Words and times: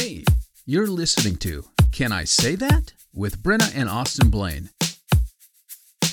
Hey, 0.00 0.24
you're 0.64 0.86
listening 0.86 1.36
to 1.40 1.66
Can 1.92 2.10
I 2.10 2.24
Say 2.24 2.54
That? 2.54 2.94
with 3.12 3.42
Brenna 3.42 3.70
and 3.76 3.86
Austin 3.86 4.30
Blaine. 4.30 4.70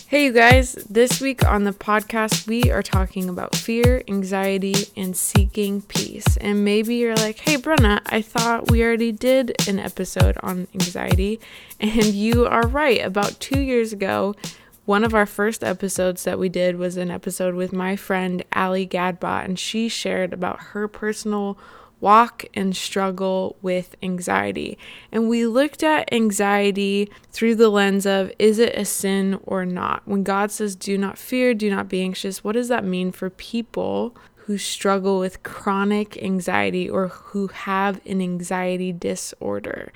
Hey, 0.07 0.25
you 0.25 0.33
guys. 0.33 0.73
This 0.89 1.21
week 1.21 1.45
on 1.45 1.63
the 1.63 1.71
podcast, 1.71 2.47
we 2.47 2.69
are 2.69 2.83
talking 2.83 3.29
about 3.29 3.55
fear, 3.55 4.03
anxiety, 4.09 4.75
and 4.97 5.15
seeking 5.15 5.83
peace. 5.83 6.35
And 6.35 6.65
maybe 6.65 6.95
you're 6.95 7.15
like, 7.15 7.39
hey, 7.39 7.55
Brenna, 7.55 8.01
I 8.07 8.21
thought 8.21 8.69
we 8.69 8.83
already 8.83 9.13
did 9.13 9.55
an 9.69 9.79
episode 9.79 10.37
on 10.43 10.67
anxiety. 10.73 11.39
And 11.79 12.07
you 12.07 12.45
are 12.45 12.67
right. 12.67 13.01
About 13.01 13.39
two 13.39 13.61
years 13.61 13.93
ago, 13.93 14.35
one 14.83 15.05
of 15.05 15.15
our 15.15 15.25
first 15.25 15.63
episodes 15.63 16.25
that 16.25 16.37
we 16.37 16.49
did 16.49 16.75
was 16.75 16.97
an 16.97 17.09
episode 17.09 17.55
with 17.55 17.71
my 17.71 17.95
friend 17.95 18.43
Ali 18.51 18.85
Gadbot, 18.85 19.45
and 19.45 19.57
she 19.57 19.87
shared 19.87 20.33
about 20.33 20.59
her 20.59 20.89
personal 20.89 21.57
walk 21.99 22.45
and 22.53 22.75
struggle 22.75 23.57
with 23.61 23.95
anxiety. 24.03 24.77
And 25.11 25.29
we 25.29 25.45
looked 25.45 25.83
at 25.83 26.11
anxiety 26.13 27.09
through 27.31 27.55
the 27.55 27.69
lens 27.69 28.05
of 28.05 28.31
is 28.37 28.59
it 28.59 28.75
a 28.75 28.85
sin 28.85 29.39
or 29.43 29.65
not? 29.65 30.03
When 30.05 30.23
God 30.23 30.51
says, 30.51 30.75
do 30.75 30.97
not 30.97 31.17
fear, 31.17 31.53
do 31.53 31.69
not 31.69 31.89
be 31.89 32.01
anxious, 32.01 32.43
what 32.43 32.53
does 32.53 32.67
that 32.67 32.83
mean 32.83 33.11
for 33.11 33.29
people? 33.29 34.15
Who 34.45 34.57
struggle 34.57 35.19
with 35.19 35.43
chronic 35.43 36.21
anxiety 36.23 36.89
or 36.89 37.09
who 37.09 37.47
have 37.47 37.99
an 38.05 38.21
anxiety 38.21 38.93
disorder. 38.93 39.91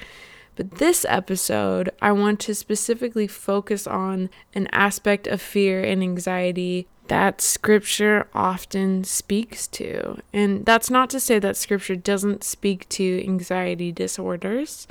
But 0.57 0.71
this 0.71 1.05
episode, 1.07 1.89
I 2.01 2.11
want 2.11 2.41
to 2.41 2.53
specifically 2.53 3.27
focus 3.27 3.87
on 3.87 4.29
an 4.53 4.67
aspect 4.73 5.25
of 5.25 5.41
fear 5.41 5.81
and 5.81 6.03
anxiety 6.03 6.87
that 7.11 7.41
scripture 7.41 8.25
often 8.33 9.03
speaks 9.03 9.67
to. 9.67 10.17
And 10.31 10.65
that's 10.65 10.89
not 10.89 11.09
to 11.09 11.19
say 11.19 11.39
that 11.39 11.57
scripture 11.57 11.97
doesn't 11.97 12.41
speak 12.41 12.87
to 12.87 13.21
anxiety 13.25 13.91
disorders, 13.91 14.87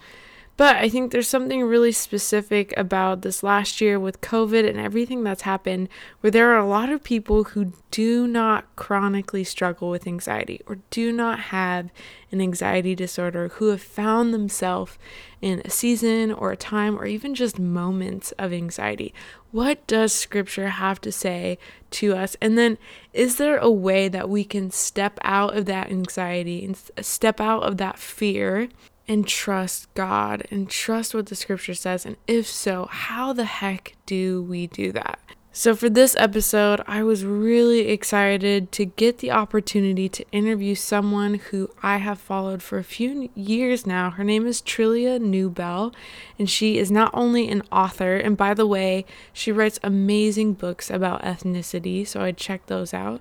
but 0.59 0.77
I 0.77 0.91
think 0.91 1.11
there's 1.11 1.27
something 1.27 1.63
really 1.63 1.93
specific 1.93 2.75
about 2.77 3.23
this 3.23 3.43
last 3.43 3.81
year 3.81 3.99
with 3.99 4.21
COVID 4.21 4.69
and 4.69 4.79
everything 4.79 5.25
that's 5.25 5.41
happened 5.41 5.89
where 6.21 6.31
there 6.31 6.51
are 6.51 6.59
a 6.59 6.69
lot 6.69 6.91
of 6.91 7.03
people 7.03 7.45
who 7.45 7.73
do 7.91 8.27
not 8.27 8.67
chronically 8.77 9.43
struggle 9.43 9.89
with 9.89 10.07
anxiety 10.07 10.61
or 10.67 10.77
do 10.91 11.13
not 11.13 11.41
have 11.41 11.89
an 12.31 12.43
anxiety 12.43 12.95
disorder 12.95 13.49
who 13.55 13.69
have 13.69 13.81
found 13.81 14.35
themselves 14.35 14.99
in 15.41 15.63
a 15.65 15.71
season 15.71 16.31
or 16.31 16.53
a 16.53 16.57
time 16.59 16.99
or 16.99 17.07
even 17.07 17.35
just 17.35 17.59
moments 17.59 18.33
of 18.33 18.53
anxiety. 18.53 19.15
What 19.53 19.85
does 19.87 20.13
scripture 20.13 20.69
have 20.69 21.01
to 21.01 21.11
say 21.11 21.59
to 21.93 22.15
us? 22.15 22.37
And 22.41 22.57
then, 22.57 22.79
is 23.13 23.37
there 23.37 23.59
a 23.59 23.71
way 23.71 24.09
that 24.09 24.29
we 24.29 24.45
can 24.45 24.71
step 24.71 25.19
out 25.23 25.57
of 25.57 25.67
that 25.67 25.91
anxiety 25.91 26.65
and 26.65 26.79
step 27.05 27.41
out 27.41 27.65
of 27.65 27.77
that 27.79 27.99
fear 27.99 28.69
and 29.09 29.27
trust 29.27 29.93
God 29.95 30.47
and 30.53 30.71
trust 30.71 31.15
what 31.15 31.27
the 31.27 31.35
scripture 31.35 31.75
says? 31.75 32.07
And 32.07 32.17
if 32.29 32.47
so, 32.47 32.87
how 32.87 33.33
the 33.33 33.45
heck 33.45 33.97
do 34.07 34.43
we 34.43 34.69
do 34.69 34.93
that? 34.93 35.19
So, 35.53 35.75
for 35.75 35.91
this 35.91 36.15
episode, 36.15 36.81
I 36.87 37.03
was 37.03 37.25
really 37.25 37.89
excited 37.89 38.71
to 38.71 38.85
get 38.85 39.19
the 39.19 39.33
opportunity 39.33 40.09
to 40.09 40.25
interview 40.31 40.77
someone 40.77 41.35
who 41.35 41.69
I 41.83 41.97
have 41.97 42.21
followed 42.21 42.63
for 42.63 42.79
a 42.79 42.85
few 42.85 43.31
years 43.35 43.85
now. 43.85 44.11
Her 44.11 44.23
name 44.23 44.47
is 44.47 44.63
Trillia 44.63 45.19
Newbell, 45.19 45.93
and 46.39 46.49
she 46.49 46.79
is 46.79 46.93
not 46.93 47.11
only 47.13 47.49
an 47.49 47.65
author, 47.73 48.15
and 48.15 48.37
by 48.37 48.55
the 48.55 48.67
way, 48.67 49.05
she 49.33 49.51
writes 49.51 49.81
amazing 49.83 50.53
books 50.53 50.89
about 50.89 51.23
ethnicity, 51.23 52.07
so 52.07 52.21
I 52.21 52.31
checked 52.31 52.69
those 52.69 52.95
out. 52.95 53.21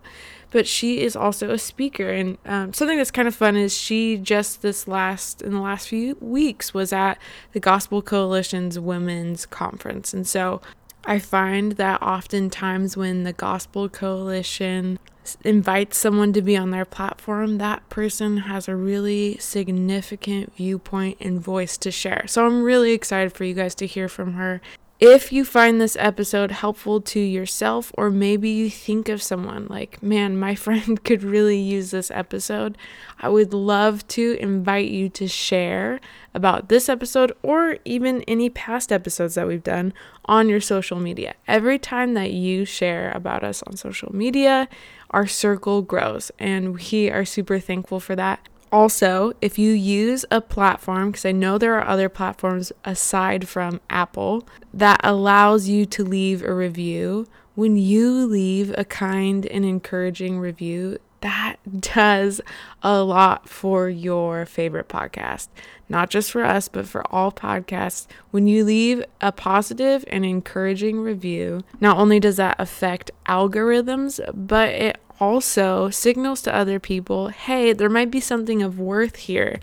But 0.52 0.68
she 0.68 1.02
is 1.02 1.16
also 1.16 1.50
a 1.50 1.58
speaker, 1.58 2.10
and 2.10 2.38
um, 2.46 2.74
something 2.74 3.00
that's 3.00 3.10
kind 3.10 3.28
of 3.28 3.34
fun 3.34 3.56
is 3.56 3.76
she 3.76 4.18
just 4.18 4.62
this 4.62 4.88
last 4.88 5.42
in 5.42 5.52
the 5.52 5.62
last 5.62 5.88
few 5.88 6.16
weeks 6.22 6.76
was 6.76 6.94
at 6.94 7.16
the 7.54 7.60
Gospel 7.60 8.04
Coalition's 8.04 8.78
Women's 8.78 9.48
Conference, 9.48 10.14
and 10.14 10.28
so 10.28 10.62
I 11.10 11.18
find 11.18 11.72
that 11.74 12.04
oftentimes 12.04 12.96
when 12.96 13.24
the 13.24 13.34
Gospel 13.34 13.90
Coalition 13.90 15.00
invites 15.44 15.98
someone 15.98 16.34
to 16.34 16.42
be 16.44 16.56
on 16.56 16.70
their 16.70 16.86
platform, 16.86 17.58
that 17.58 17.90
person 17.90 18.38
has 18.38 18.68
a 18.68 18.76
really 18.76 19.36
significant 19.40 20.56
viewpoint 20.56 21.18
and 21.20 21.42
voice 21.42 21.80
to 21.80 21.90
share. 21.90 22.26
So 22.28 22.46
I'm 22.46 22.62
really 22.62 22.92
excited 22.92 23.34
for 23.34 23.44
you 23.44 23.56
guys 23.56 23.74
to 23.76 23.88
hear 23.88 24.08
from 24.08 24.34
her 24.34 24.62
if 25.00 25.32
you 25.32 25.46
find 25.46 25.80
this 25.80 25.96
episode 25.98 26.52
helpful 26.52 27.00
to 27.00 27.20
yourself, 27.22 27.92
or 27.98 28.10
maybe 28.10 28.50
you 28.50 28.70
think 28.70 29.08
of 29.08 29.24
someone 29.24 29.66
like, 29.70 30.04
man, 30.04 30.38
my 30.38 30.56
friend 30.66 31.02
could 31.06 31.24
really 31.24 31.58
use 31.58 31.92
this 31.92 32.12
episode, 32.12 32.78
I 33.20 33.30
would 33.30 33.54
love 33.54 34.06
to 34.10 34.38
invite 34.42 34.90
you 34.90 35.08
to 35.10 35.28
share 35.28 36.02
about 36.34 36.68
this 36.68 36.90
episode 36.90 37.32
or 37.42 37.78
even 37.86 38.24
any 38.24 38.50
past 38.50 38.92
episodes 38.92 39.36
that 39.36 39.48
we've 39.48 39.64
done 39.64 39.94
on 40.26 40.50
your 40.50 40.62
social 40.62 41.00
media. 41.00 41.36
Every 41.48 41.80
time 41.80 42.14
that 42.16 42.32
you 42.32 42.66
share 42.66 43.12
about 43.12 43.44
us 43.44 43.64
on 43.64 43.78
social 43.78 44.14
media, 44.14 44.68
our 45.12 45.28
circle 45.28 45.82
grows, 45.82 46.30
and 46.40 46.76
we 46.76 47.10
are 47.10 47.26
super 47.26 47.60
thankful 47.60 48.02
for 48.02 48.16
that. 48.18 48.48
Also, 48.72 49.34
if 49.42 49.58
you 49.58 49.72
use 49.72 50.26
a 50.30 50.42
platform, 50.42 51.12
because 51.12 51.26
I 51.26 51.32
know 51.32 51.58
there 51.58 51.76
are 51.76 51.88
other 51.88 52.10
platforms 52.10 52.72
aside 52.86 53.48
from 53.48 53.82
Apple 53.90 54.48
that 54.74 55.00
allows 55.04 55.68
you 55.68 55.86
to 55.88 56.04
leave 56.04 56.44
a 56.44 56.54
review, 56.54 57.28
when 57.56 57.78
you 57.78 58.26
leave 58.26 58.74
a 58.78 58.86
kind 58.86 59.46
and 59.48 59.66
encouraging 59.66 60.40
review, 60.40 60.98
that 61.22 61.58
does 61.80 62.42
a 62.84 63.04
lot 63.04 63.50
for 63.50 63.90
your 63.90 64.46
favorite 64.46 64.88
podcast. 64.88 65.48
Not 65.90 66.10
just 66.10 66.32
for 66.32 66.46
us, 66.46 66.68
but 66.68 66.88
for 66.88 67.04
all 67.12 67.32
podcasts. 67.32 68.08
When 68.32 68.48
you 68.48 68.64
leave 68.64 69.04
a 69.20 69.32
positive 69.32 70.06
and 70.08 70.24
encouraging 70.24 71.00
review, 71.00 71.64
not 71.82 71.98
only 71.98 72.20
does 72.20 72.38
that 72.38 72.56
affect 72.60 73.12
algorithms, 73.28 74.20
but 74.34 74.70
it 74.70 75.02
also 75.20 75.90
signals 75.90 76.42
to 76.44 76.56
other 76.56 76.80
people 76.80 77.28
hey, 77.28 77.74
there 77.74 77.90
might 77.90 78.12
be 78.12 78.20
something 78.20 78.62
of 78.62 78.80
worth 78.80 79.16
here. 79.16 79.60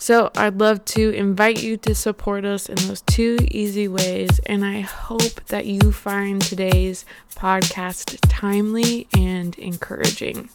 So, 0.00 0.30
I'd 0.36 0.60
love 0.60 0.84
to 0.96 1.10
invite 1.10 1.60
you 1.60 1.76
to 1.78 1.92
support 1.92 2.44
us 2.44 2.68
in 2.68 2.76
those 2.86 3.00
two 3.00 3.36
easy 3.50 3.88
ways, 3.88 4.38
and 4.46 4.64
I 4.64 4.80
hope 4.80 5.44
that 5.46 5.66
you 5.66 5.90
find 5.90 6.40
today's 6.40 7.04
podcast 7.34 8.16
timely 8.28 9.08
and 9.16 9.58
encouraging. 9.58 10.50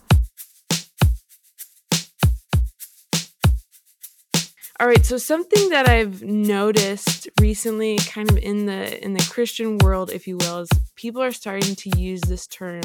All 4.79 4.87
right, 4.87 5.05
so 5.05 5.17
something 5.17 5.69
that 5.69 5.87
I've 5.87 6.23
noticed 6.23 7.29
recently 7.39 7.97
kind 7.99 8.29
of 8.29 8.37
in 8.37 8.65
the 8.65 9.03
in 9.03 9.13
the 9.13 9.25
Christian 9.29 9.77
world, 9.77 10.09
if 10.09 10.27
you 10.27 10.37
will, 10.37 10.59
is 10.59 10.69
people 10.95 11.21
are 11.21 11.31
starting 11.31 11.75
to 11.75 11.97
use 11.97 12.21
this 12.21 12.47
term 12.47 12.81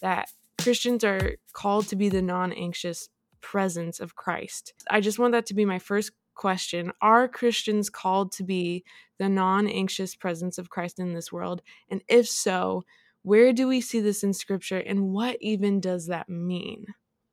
that 0.00 0.28
Christians 0.60 1.04
are 1.04 1.36
called 1.52 1.88
to 1.88 1.96
be 1.96 2.08
the 2.08 2.22
non 2.22 2.52
anxious 2.52 3.08
presence 3.40 4.00
of 4.00 4.16
Christ. 4.16 4.74
I 4.90 5.00
just 5.00 5.18
want 5.18 5.32
that 5.32 5.46
to 5.46 5.54
be 5.54 5.64
my 5.64 5.78
first 5.78 6.12
question. 6.34 6.92
Are 7.00 7.28
Christians 7.28 7.90
called 7.90 8.32
to 8.32 8.44
be 8.44 8.84
the 9.18 9.28
non 9.28 9.66
anxious 9.66 10.14
presence 10.14 10.58
of 10.58 10.70
Christ 10.70 10.98
in 10.98 11.14
this 11.14 11.32
world? 11.32 11.62
And 11.88 12.02
if 12.08 12.28
so, 12.28 12.84
where 13.22 13.52
do 13.52 13.68
we 13.68 13.80
see 13.80 14.00
this 14.00 14.22
in 14.22 14.32
scripture 14.32 14.78
and 14.78 15.12
what 15.12 15.36
even 15.40 15.80
does 15.80 16.06
that 16.06 16.28
mean? 16.28 16.86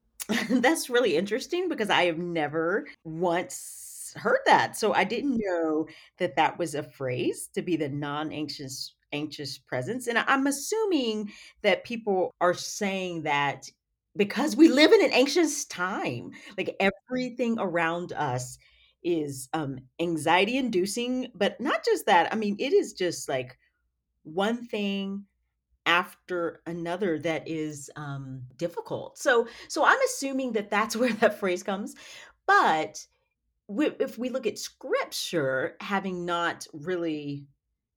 That's 0.49 0.89
really 0.89 1.15
interesting 1.15 1.69
because 1.69 1.89
I 1.89 2.05
have 2.05 2.17
never 2.17 2.87
once 3.03 4.13
heard 4.15 4.39
that. 4.45 4.75
So 4.77 4.93
I 4.93 5.03
didn't 5.03 5.39
know 5.43 5.87
that 6.17 6.35
that 6.37 6.57
was 6.57 6.73
a 6.73 6.83
phrase 6.83 7.49
to 7.53 7.61
be 7.61 7.75
the 7.75 7.89
non 7.89 8.31
anxious 8.31 8.94
anxious 9.11 9.57
presence. 9.57 10.07
And 10.07 10.17
I'm 10.17 10.47
assuming 10.47 11.31
that 11.61 11.83
people 11.85 12.33
are 12.41 12.53
saying 12.53 13.23
that 13.23 13.69
because 14.17 14.55
we 14.55 14.69
live 14.69 14.91
in 14.91 15.03
an 15.03 15.11
anxious 15.11 15.65
time. 15.65 16.31
Like 16.57 16.75
everything 16.79 17.57
around 17.59 18.13
us 18.13 18.57
is 19.03 19.49
um 19.53 19.77
anxiety 19.99 20.57
inducing, 20.57 21.31
but 21.35 21.59
not 21.61 21.85
just 21.85 22.05
that. 22.07 22.31
I 22.33 22.35
mean, 22.35 22.55
it 22.59 22.73
is 22.73 22.93
just 22.93 23.29
like 23.29 23.57
one 24.23 24.65
thing 24.65 25.25
after 25.85 26.61
another 26.65 27.19
that 27.19 27.47
is 27.47 27.91
um 27.95 28.43
difficult. 28.57 29.17
So 29.17 29.47
so 29.67 29.85
I'm 29.85 29.99
assuming 30.05 30.53
that 30.53 30.71
that's 30.71 30.95
where 30.97 31.13
that 31.13 31.39
phrase 31.39 31.63
comes. 31.63 31.95
But 32.47 33.05
if 33.69 34.17
we 34.17 34.29
look 34.29 34.45
at 34.45 34.59
scripture 34.59 35.75
having 35.81 36.25
not 36.25 36.67
really 36.73 37.47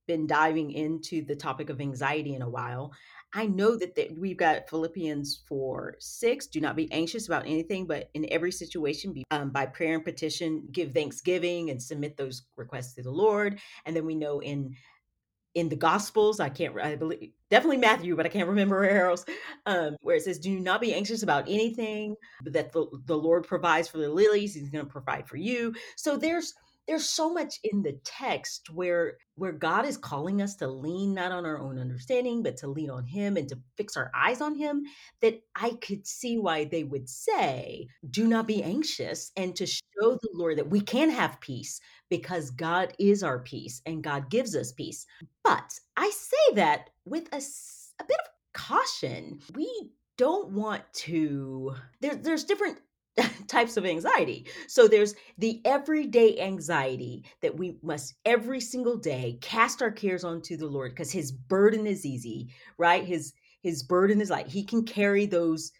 been 0.08 0.26
diving 0.26 0.72
into 0.72 1.24
the 1.24 1.36
topic 1.36 1.70
of 1.70 1.80
anxiety 1.80 2.34
in 2.34 2.42
a 2.42 2.48
while. 2.48 2.92
I 3.34 3.46
know 3.46 3.76
that, 3.76 3.94
that 3.96 4.18
we've 4.18 4.38
got 4.38 4.68
Philippians 4.68 5.44
4 5.46 5.96
6. 6.00 6.46
Do 6.48 6.60
not 6.60 6.76
be 6.76 6.90
anxious 6.90 7.26
about 7.28 7.46
anything, 7.46 7.86
but 7.86 8.10
in 8.14 8.26
every 8.32 8.50
situation, 8.50 9.12
be, 9.12 9.24
um, 9.30 9.50
by 9.50 9.66
prayer 9.66 9.94
and 9.94 10.04
petition, 10.04 10.66
give 10.72 10.92
thanksgiving 10.92 11.70
and 11.70 11.80
submit 11.80 12.16
those 12.16 12.42
requests 12.56 12.94
to 12.94 13.02
the 13.02 13.10
Lord. 13.10 13.60
And 13.84 13.94
then 13.94 14.06
we 14.06 14.14
know 14.14 14.40
in 14.40 14.74
in 15.54 15.68
the 15.68 15.76
Gospels. 15.76 16.40
I 16.40 16.48
can't, 16.48 16.78
I 16.78 16.96
believe, 16.96 17.32
definitely 17.50 17.78
Matthew, 17.78 18.16
but 18.16 18.26
I 18.26 18.28
can't 18.28 18.48
remember 18.48 18.80
where 18.80 19.10
else, 19.10 19.24
um, 19.66 19.96
where 20.02 20.16
it 20.16 20.22
says, 20.22 20.38
Do 20.38 20.58
not 20.58 20.80
be 20.80 20.94
anxious 20.94 21.22
about 21.22 21.48
anything, 21.48 22.14
but 22.42 22.52
that 22.52 22.72
the, 22.72 22.86
the 23.06 23.16
Lord 23.16 23.46
provides 23.46 23.88
for 23.88 23.98
the 23.98 24.08
lilies. 24.08 24.54
He's 24.54 24.70
going 24.70 24.84
to 24.84 24.90
provide 24.90 25.26
for 25.26 25.36
you. 25.36 25.74
So 25.96 26.16
there's, 26.16 26.54
there's 26.88 27.08
so 27.08 27.32
much 27.32 27.60
in 27.62 27.82
the 27.82 28.00
text 28.04 28.70
where 28.70 29.18
where 29.36 29.52
God 29.52 29.84
is 29.84 29.96
calling 29.96 30.42
us 30.42 30.56
to 30.56 30.66
lean 30.66 31.14
not 31.14 31.30
on 31.30 31.46
our 31.46 31.60
own 31.60 31.78
understanding 31.78 32.42
but 32.42 32.56
to 32.58 32.68
lean 32.68 32.90
on 32.90 33.06
him 33.06 33.36
and 33.36 33.48
to 33.50 33.58
fix 33.76 33.96
our 33.96 34.10
eyes 34.14 34.40
on 34.40 34.56
him 34.56 34.82
that 35.20 35.40
I 35.54 35.72
could 35.80 36.06
see 36.06 36.38
why 36.38 36.64
they 36.64 36.82
would 36.84 37.08
say 37.08 37.86
do 38.10 38.26
not 38.26 38.48
be 38.48 38.62
anxious 38.62 39.30
and 39.36 39.54
to 39.56 39.66
show 39.66 39.82
the 40.00 40.30
Lord 40.32 40.58
that 40.58 40.70
we 40.70 40.80
can 40.80 41.10
have 41.10 41.40
peace 41.40 41.80
because 42.08 42.50
God 42.50 42.94
is 42.98 43.22
our 43.22 43.38
peace 43.38 43.82
and 43.86 44.02
God 44.02 44.30
gives 44.30 44.56
us 44.56 44.72
peace. 44.72 45.06
But 45.44 45.78
I 45.96 46.10
say 46.10 46.54
that 46.54 46.90
with 47.04 47.28
a, 47.32 47.36
a 48.00 48.04
bit 48.04 48.16
of 48.18 48.30
caution. 48.54 49.40
We 49.54 49.92
don't 50.16 50.50
want 50.50 50.82
to 50.92 51.74
there, 52.00 52.16
there's 52.16 52.44
different 52.44 52.78
types 53.48 53.76
of 53.76 53.86
anxiety. 53.86 54.46
So 54.66 54.88
there's 54.88 55.14
the 55.38 55.60
everyday 55.64 56.38
anxiety 56.40 57.24
that 57.42 57.56
we 57.56 57.78
must 57.82 58.14
every 58.24 58.60
single 58.60 58.96
day 58.96 59.38
cast 59.40 59.82
our 59.82 59.90
cares 59.90 60.24
onto 60.24 60.56
the 60.56 60.66
Lord 60.66 60.92
because 60.92 61.10
his 61.10 61.32
burden 61.32 61.86
is 61.86 62.04
easy, 62.06 62.48
right? 62.76 63.04
His 63.04 63.32
his 63.62 63.82
burden 63.82 64.20
is 64.20 64.30
light. 64.30 64.46
He 64.46 64.64
can 64.64 64.84
carry 64.84 65.26
those 65.26 65.72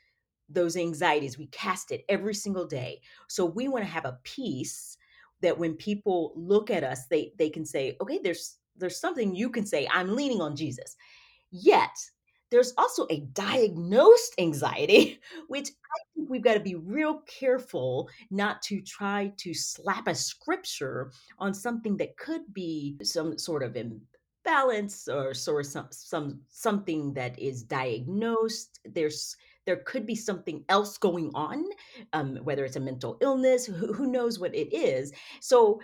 those 0.49 0.77
anxieties. 0.77 1.39
We 1.39 1.47
cast 1.49 1.93
it 1.93 2.05
every 2.09 2.35
single 2.35 2.67
day. 2.67 3.01
So 3.29 3.45
we 3.45 3.69
want 3.69 3.85
to 3.85 3.91
have 3.91 4.07
a 4.07 4.19
peace 4.25 4.97
that 5.41 5.59
when 5.59 5.75
people 5.75 6.33
look 6.37 6.71
at 6.71 6.85
us, 6.85 7.07
they 7.07 7.33
they 7.39 7.51
can 7.51 7.65
say, 7.65 7.97
"Okay, 8.01 8.19
there's 8.23 8.57
there's 8.77 9.01
something 9.01 9.35
you 9.35 9.51
can 9.51 9.67
say. 9.67 9.89
I'm 9.93 10.15
leaning 10.17 10.41
on 10.41 10.57
Jesus." 10.57 10.97
Yet, 11.51 11.91
there's 12.51 12.73
also 12.79 13.07
a 13.11 13.21
diagnosed 13.33 14.35
anxiety, 14.39 15.21
which 15.49 15.69
I 15.69 15.99
think 16.15 16.31
we've 16.31 16.43
got 16.43 16.55
to 16.55 16.61
be 16.61 16.75
real 16.75 17.23
careful 17.27 18.09
not 18.31 18.63
to 18.63 18.81
try 18.81 19.33
to 19.39 19.55
slap 19.55 20.09
a 20.09 20.15
scripture 20.15 21.13
on 21.39 21.55
something 21.55 21.97
that 21.99 22.17
could 22.17 22.43
be 22.53 22.97
some 23.03 23.39
sort 23.39 23.63
of 23.63 23.77
imbalance 23.77 25.09
or 25.09 25.35
sort 25.35 25.67
of 25.67 25.71
some, 25.71 25.89
some 25.91 26.41
something 26.49 27.13
that 27.15 27.39
is 27.39 27.63
diagnosed. 27.63 28.81
There's 28.85 29.37
there 29.69 29.83
could 29.85 30.07
be 30.07 30.15
something 30.15 30.65
else 30.71 30.97
going 30.97 31.31
on, 31.35 31.63
um, 32.15 32.37
whether 32.37 32.65
it's 32.65 32.77
a 32.77 32.81
mental 32.81 33.19
illness, 33.21 33.67
who, 33.67 33.93
who 33.93 34.11
knows 34.11 34.39
what 34.39 34.55
it 34.55 34.75
is. 34.75 35.13
So 35.43 35.83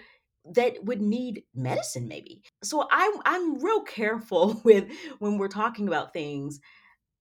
that 0.52 0.84
would 0.84 1.00
need 1.00 1.44
medicine 1.54 2.08
maybe. 2.08 2.42
So 2.62 2.86
i'm 2.90 3.14
i'm 3.24 3.62
real 3.62 3.82
careful 3.82 4.60
with 4.64 4.90
when 5.18 5.38
we're 5.38 5.48
talking 5.48 5.88
about 5.88 6.12
things 6.12 6.60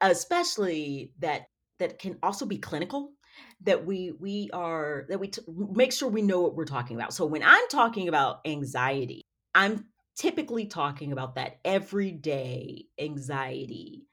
especially 0.02 1.12
that 1.20 1.48
that 1.80 2.00
can 2.00 2.18
also 2.22 2.46
be 2.46 2.58
clinical 2.58 3.14
that 3.62 3.86
we 3.86 4.12
we 4.20 4.50
are 4.54 5.06
that 5.10 5.20
we 5.20 5.28
t- 5.30 5.42
make 5.48 5.92
sure 5.92 6.10
we 6.10 6.22
know 6.22 6.42
what 6.42 6.56
we're 6.56 6.66
talking 6.66 6.96
about. 6.96 7.14
So 7.14 7.26
when 7.26 7.44
i'm 7.44 7.68
talking 7.70 8.08
about 8.08 8.42
anxiety 8.46 9.22
i'm 9.56 9.86
typically 10.16 10.66
talking 10.66 11.12
about 11.12 11.36
that 11.36 11.60
everyday 11.66 12.86
anxiety 13.00 14.06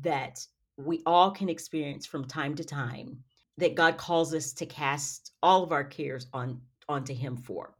that 0.00 0.38
we 0.76 1.02
all 1.06 1.30
can 1.30 1.48
experience 1.48 2.06
from 2.06 2.24
time 2.24 2.54
to 2.54 2.64
time 2.64 3.18
that 3.56 3.74
god 3.74 3.96
calls 3.96 4.34
us 4.34 4.52
to 4.52 4.66
cast 4.66 5.32
all 5.42 5.62
of 5.62 5.72
our 5.72 5.84
cares 5.84 6.26
on 6.32 6.60
onto 6.88 7.14
him 7.14 7.36
for 7.36 7.74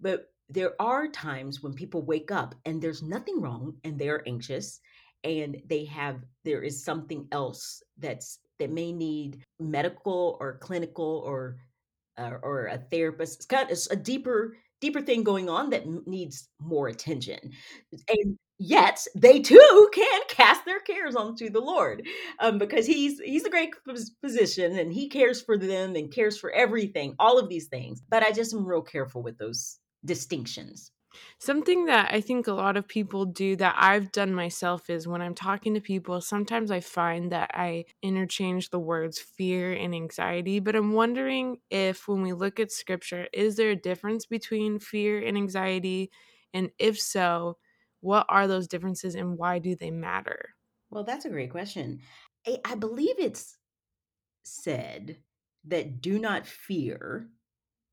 but 0.00 0.30
there 0.48 0.80
are 0.80 1.08
times 1.08 1.62
when 1.62 1.74
people 1.74 2.02
wake 2.02 2.30
up 2.30 2.54
and 2.64 2.80
there's 2.80 3.02
nothing 3.02 3.40
wrong 3.40 3.74
and 3.84 3.98
they're 3.98 4.26
anxious 4.26 4.80
and 5.24 5.60
they 5.68 5.84
have 5.84 6.20
there 6.44 6.62
is 6.62 6.84
something 6.84 7.26
else 7.32 7.82
that's 7.98 8.38
that 8.58 8.70
may 8.70 8.92
need 8.92 9.44
medical 9.60 10.36
or 10.40 10.58
clinical 10.58 11.22
or 11.26 11.58
uh, 12.18 12.32
or 12.42 12.66
a 12.66 12.78
therapist. 12.90 13.36
It's 13.36 13.46
kind 13.46 13.70
of 13.70 13.78
a 13.90 13.96
deeper 13.96 14.56
deeper 14.80 15.00
thing 15.00 15.24
going 15.24 15.48
on 15.48 15.70
that 15.70 15.86
needs 16.06 16.48
more 16.60 16.88
attention. 16.88 17.38
And 18.08 18.38
yet 18.58 19.04
they 19.14 19.40
too 19.40 19.90
can 19.92 20.20
cast 20.28 20.64
their 20.64 20.80
cares 20.80 21.16
onto 21.16 21.50
the 21.50 21.60
Lord 21.60 22.06
um, 22.40 22.58
because 22.58 22.86
he's 22.86 23.18
he's 23.20 23.44
a 23.44 23.50
great 23.50 23.74
physician 24.20 24.78
and 24.78 24.92
he 24.92 25.08
cares 25.08 25.42
for 25.42 25.56
them 25.56 25.94
and 25.96 26.12
cares 26.12 26.38
for 26.38 26.50
everything, 26.52 27.14
all 27.18 27.38
of 27.38 27.48
these 27.48 27.66
things. 27.68 28.02
But 28.08 28.22
I 28.22 28.32
just 28.32 28.54
am 28.54 28.64
real 28.66 28.82
careful 28.82 29.22
with 29.22 29.38
those 29.38 29.78
distinctions. 30.04 30.92
Something 31.38 31.86
that 31.86 32.12
I 32.12 32.20
think 32.20 32.46
a 32.46 32.52
lot 32.52 32.76
of 32.76 32.86
people 32.86 33.24
do 33.24 33.56
that 33.56 33.74
I've 33.78 34.12
done 34.12 34.34
myself 34.34 34.90
is 34.90 35.08
when 35.08 35.22
I'm 35.22 35.34
talking 35.34 35.74
to 35.74 35.80
people, 35.80 36.20
sometimes 36.20 36.70
I 36.70 36.80
find 36.80 37.32
that 37.32 37.50
I 37.54 37.86
interchange 38.02 38.70
the 38.70 38.78
words 38.78 39.18
fear 39.18 39.72
and 39.72 39.94
anxiety. 39.94 40.60
But 40.60 40.76
I'm 40.76 40.92
wondering 40.92 41.58
if, 41.70 42.06
when 42.08 42.22
we 42.22 42.32
look 42.32 42.60
at 42.60 42.70
scripture, 42.70 43.28
is 43.32 43.56
there 43.56 43.70
a 43.70 43.76
difference 43.76 44.26
between 44.26 44.78
fear 44.78 45.24
and 45.24 45.36
anxiety? 45.36 46.10
And 46.52 46.70
if 46.78 47.00
so, 47.00 47.58
what 48.00 48.26
are 48.28 48.46
those 48.46 48.68
differences 48.68 49.14
and 49.14 49.38
why 49.38 49.58
do 49.58 49.74
they 49.74 49.90
matter? 49.90 50.54
Well, 50.90 51.04
that's 51.04 51.24
a 51.24 51.30
great 51.30 51.50
question. 51.50 52.00
I, 52.46 52.60
I 52.64 52.74
believe 52.74 53.18
it's 53.18 53.58
said 54.44 55.22
that 55.64 56.00
do 56.02 56.18
not 56.18 56.46
fear 56.46 57.30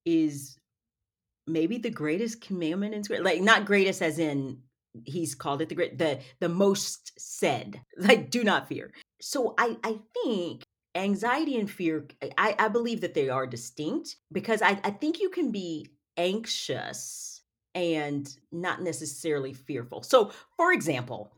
is 0.06 0.60
maybe 1.48 1.78
the 1.78 1.90
greatest 1.90 2.42
commandment 2.42 2.94
in 2.94 3.04
scripture 3.04 3.24
like 3.24 3.42
not 3.42 3.66
greatest 3.66 4.02
as 4.02 4.20
in 4.20 4.60
he's 5.04 5.36
called 5.36 5.62
it 5.62 5.70
the 5.70 5.76
great 5.76 5.98
the 5.98 6.20
the 6.40 6.50
most 6.50 7.12
said 7.18 7.82
like 7.98 8.30
do 8.30 8.44
not 8.44 8.68
fear. 8.68 8.92
So 9.22 9.54
i 9.58 9.78
i 9.84 10.00
think 10.14 10.64
anxiety 10.96 11.58
and 11.58 11.70
fear 11.70 12.08
i 12.38 12.56
i 12.58 12.68
believe 12.68 13.02
that 13.02 13.14
they 13.14 13.30
are 13.30 13.46
distinct 13.46 14.16
because 14.32 14.62
i 14.62 14.80
i 14.84 14.92
think 14.92 15.20
you 15.20 15.30
can 15.30 15.52
be 15.52 15.88
anxious 16.18 17.42
and 17.74 18.30
not 18.54 18.82
necessarily 18.82 19.52
fearful. 19.54 20.02
So 20.04 20.32
for 20.56 20.72
example 20.72 21.32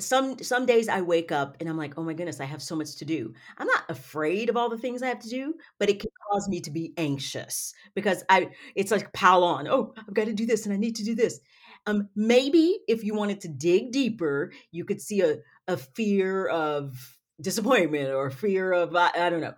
some 0.00 0.38
some 0.38 0.66
days 0.66 0.88
I 0.88 1.00
wake 1.00 1.32
up 1.32 1.56
and 1.60 1.68
I'm 1.68 1.76
like, 1.76 1.94
oh 1.96 2.02
my 2.02 2.14
goodness, 2.14 2.40
I 2.40 2.44
have 2.44 2.62
so 2.62 2.76
much 2.76 2.96
to 2.96 3.04
do. 3.04 3.32
I'm 3.58 3.66
not 3.66 3.84
afraid 3.88 4.48
of 4.48 4.56
all 4.56 4.68
the 4.68 4.78
things 4.78 5.02
I 5.02 5.08
have 5.08 5.18
to 5.20 5.28
do, 5.28 5.54
but 5.78 5.90
it 5.90 6.00
can 6.00 6.10
cause 6.30 6.48
me 6.48 6.60
to 6.60 6.70
be 6.70 6.92
anxious 6.96 7.74
because 7.94 8.24
I 8.28 8.50
it's 8.74 8.90
like 8.90 9.12
pile 9.12 9.44
on. 9.44 9.66
Oh, 9.68 9.94
I've 9.96 10.14
got 10.14 10.26
to 10.26 10.32
do 10.32 10.46
this 10.46 10.64
and 10.64 10.72
I 10.72 10.78
need 10.78 10.96
to 10.96 11.04
do 11.04 11.14
this. 11.14 11.40
Um, 11.86 12.08
maybe 12.14 12.78
if 12.86 13.02
you 13.04 13.14
wanted 13.14 13.40
to 13.42 13.48
dig 13.48 13.92
deeper, 13.92 14.52
you 14.70 14.84
could 14.84 15.00
see 15.00 15.20
a 15.20 15.38
a 15.66 15.76
fear 15.76 16.46
of 16.46 17.16
disappointment 17.40 18.10
or 18.10 18.30
fear 18.30 18.72
of 18.72 18.94
I, 18.94 19.10
I 19.14 19.30
don't 19.30 19.40
know, 19.40 19.54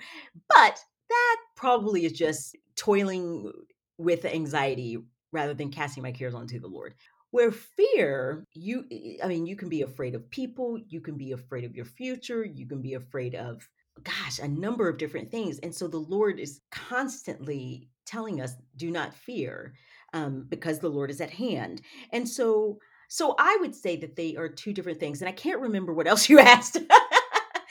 but 0.48 0.80
that 1.08 1.36
probably 1.56 2.06
is 2.06 2.12
just 2.12 2.56
toiling 2.76 3.52
with 3.98 4.24
anxiety 4.24 4.98
rather 5.32 5.54
than 5.54 5.70
casting 5.70 6.02
my 6.02 6.12
cares 6.12 6.34
onto 6.34 6.58
the 6.58 6.66
Lord. 6.68 6.94
Where 7.30 7.52
fear, 7.52 8.44
you, 8.54 8.84
I 9.22 9.28
mean, 9.28 9.46
you 9.46 9.56
can 9.56 9.68
be 9.68 9.82
afraid 9.82 10.14
of 10.14 10.30
people, 10.30 10.78
you 10.88 11.00
can 11.00 11.16
be 11.16 11.32
afraid 11.32 11.64
of 11.64 11.76
your 11.76 11.84
future, 11.84 12.44
you 12.44 12.66
can 12.66 12.82
be 12.82 12.94
afraid 12.94 13.34
of, 13.34 13.68
gosh, 14.02 14.38
a 14.38 14.48
number 14.48 14.88
of 14.88 14.98
different 14.98 15.30
things. 15.30 15.58
And 15.60 15.74
so 15.74 15.86
the 15.86 15.98
Lord 15.98 16.40
is 16.40 16.60
constantly 16.72 17.88
telling 18.06 18.40
us, 18.40 18.54
do 18.76 18.90
not 18.90 19.14
fear, 19.14 19.74
um, 20.12 20.46
because 20.48 20.80
the 20.80 20.88
Lord 20.88 21.10
is 21.10 21.20
at 21.20 21.30
hand. 21.30 21.82
And 22.12 22.28
so, 22.28 22.78
so 23.08 23.34
I 23.38 23.58
would 23.60 23.74
say 23.74 23.96
that 23.96 24.16
they 24.16 24.36
are 24.36 24.48
two 24.48 24.72
different 24.72 24.98
things. 25.00 25.20
And 25.20 25.28
I 25.28 25.32
can't 25.32 25.60
remember 25.60 25.92
what 25.92 26.08
else 26.08 26.28
you 26.28 26.40
asked. 26.40 26.78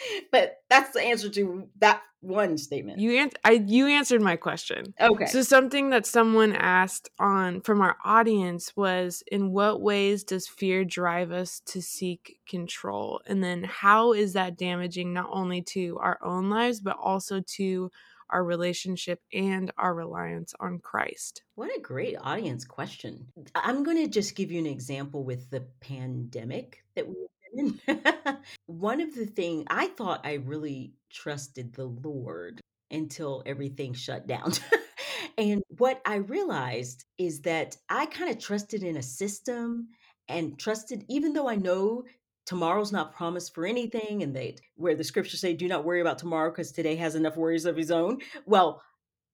but 0.32 0.58
that's 0.70 0.92
the 0.92 1.02
answer 1.02 1.30
to 1.30 1.68
that 1.80 2.02
one 2.22 2.58
statement. 2.58 3.00
You 3.00 3.18
an- 3.18 3.32
I 3.46 3.64
you 3.66 3.88
answered 3.88 4.22
my 4.22 4.36
question. 4.36 4.94
Okay. 5.00 5.26
So 5.28 5.42
something 5.42 5.90
that 5.92 6.06
someone 6.06 6.54
asked 6.54 7.10
on 7.20 7.62
from 7.62 7.82
our 7.82 7.96
audience 8.04 8.76
was 8.76 9.24
in 9.32 9.52
what 9.52 9.82
ways 9.82 10.24
does 10.24 10.48
fear 10.48 10.84
drive 10.84 11.32
us 11.32 11.62
to 11.68 11.82
seek 11.82 12.40
control? 12.48 13.22
And 13.26 13.44
then 13.44 13.64
how 13.64 14.14
is 14.14 14.34
that 14.34 14.58
damaging 14.58 15.14
not 15.14 15.30
only 15.32 15.62
to 15.74 15.98
our 16.02 16.20
own 16.22 16.50
lives 16.50 16.82
but 16.82 16.98
also 17.02 17.42
to 17.56 17.90
our 18.32 18.44
relationship 18.44 19.22
and 19.34 19.72
our 19.78 19.94
reliance 19.94 20.54
on 20.60 20.80
Christ? 20.80 21.42
What 21.56 21.76
a 21.76 21.82
great 21.82 22.16
audience 22.22 22.66
question. 22.66 23.28
I'm 23.56 23.84
going 23.84 23.98
to 23.98 24.08
just 24.08 24.36
give 24.36 24.52
you 24.52 24.60
an 24.60 24.68
example 24.68 25.24
with 25.24 25.50
the 25.50 25.62
pandemic 25.80 26.84
that 26.96 27.08
we 27.08 27.16
One 28.66 29.02
of 29.02 29.16
the 29.16 29.26
things 29.26 29.66
I 29.70 29.88
thought 29.88 30.26
I 30.26 30.34
really 30.36 30.94
trusted 31.12 31.74
the 31.74 31.86
Lord 31.86 32.62
until 32.92 33.44
everything 33.46 33.94
shut 33.94 34.28
down. 34.28 34.54
and 35.38 35.62
what 35.78 36.02
I 36.06 36.16
realized 36.16 37.06
is 37.18 37.42
that 37.42 37.78
I 37.90 38.06
kind 38.08 38.32
of 38.32 38.40
trusted 38.40 38.84
in 38.84 38.98
a 38.98 39.04
system 39.04 39.90
and 40.28 40.58
trusted, 40.60 41.06
even 41.08 41.34
though 41.34 41.48
I 41.50 41.56
know 41.56 42.04
tomorrow's 42.46 42.92
not 42.92 43.14
promised 43.14 43.54
for 43.54 43.66
anything 43.66 44.24
and 44.24 44.36
they 44.36 44.56
where 44.76 44.96
the 44.96 45.04
scriptures 45.04 45.40
say 45.40 45.54
do 45.54 45.68
not 45.68 45.86
worry 45.86 46.02
about 46.02 46.18
tomorrow 46.18 46.50
because 46.50 46.72
today 46.72 46.96
has 46.96 47.14
enough 47.14 47.38
worries 47.38 47.66
of 47.66 47.78
his 47.78 47.92
own 47.92 48.18
well 48.48 48.82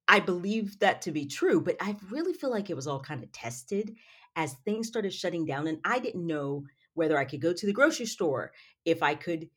i 0.10 0.20
believe 0.20 0.78
that 0.80 1.02
to 1.02 1.12
be 1.12 1.26
true 1.26 1.62
but 1.62 1.78
i 1.80 1.96
really 2.10 2.34
feel 2.34 2.52
like 2.52 2.70
it 2.70 2.76
was 2.76 2.88
all 2.88 3.00
kind 3.00 3.24
of 3.24 3.32
tested 3.32 3.96
as 4.36 4.54
things 4.66 4.88
started 4.88 5.14
shutting 5.14 5.46
down 5.46 5.68
and 5.68 5.80
I 5.84 6.00
didn't 6.00 6.26
know 6.26 6.66
whether 6.96 7.18
I 7.18 7.26
could 7.26 7.42
go 7.42 7.54
to 7.54 7.66
the 7.66 7.74
grocery 7.74 8.06
store, 8.08 8.52
if 8.86 9.04
I 9.04 9.16
could 9.16 9.50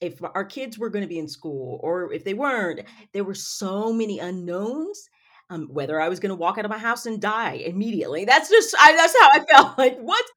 if 0.00 0.20
our 0.22 0.44
kids 0.44 0.78
were 0.78 0.90
going 0.90 1.04
to 1.04 1.08
be 1.08 1.18
in 1.18 1.28
school 1.28 1.78
or 1.82 2.12
if 2.12 2.24
they 2.24 2.34
weren't, 2.34 2.80
there 3.12 3.24
were 3.24 3.34
so 3.34 3.92
many 3.92 4.18
unknowns. 4.18 5.08
Um, 5.48 5.68
whether 5.70 6.00
I 6.00 6.08
was 6.08 6.18
going 6.18 6.30
to 6.30 6.34
walk 6.34 6.58
out 6.58 6.64
of 6.64 6.72
my 6.72 6.78
house 6.78 7.06
and 7.06 7.22
die 7.22 7.52
immediately. 7.52 8.24
That's 8.24 8.50
just 8.50 8.74
I, 8.80 8.96
that's 8.96 9.16
how 9.20 9.28
I 9.32 9.44
felt. 9.44 9.78
Like 9.78 9.96
what's 10.00 10.32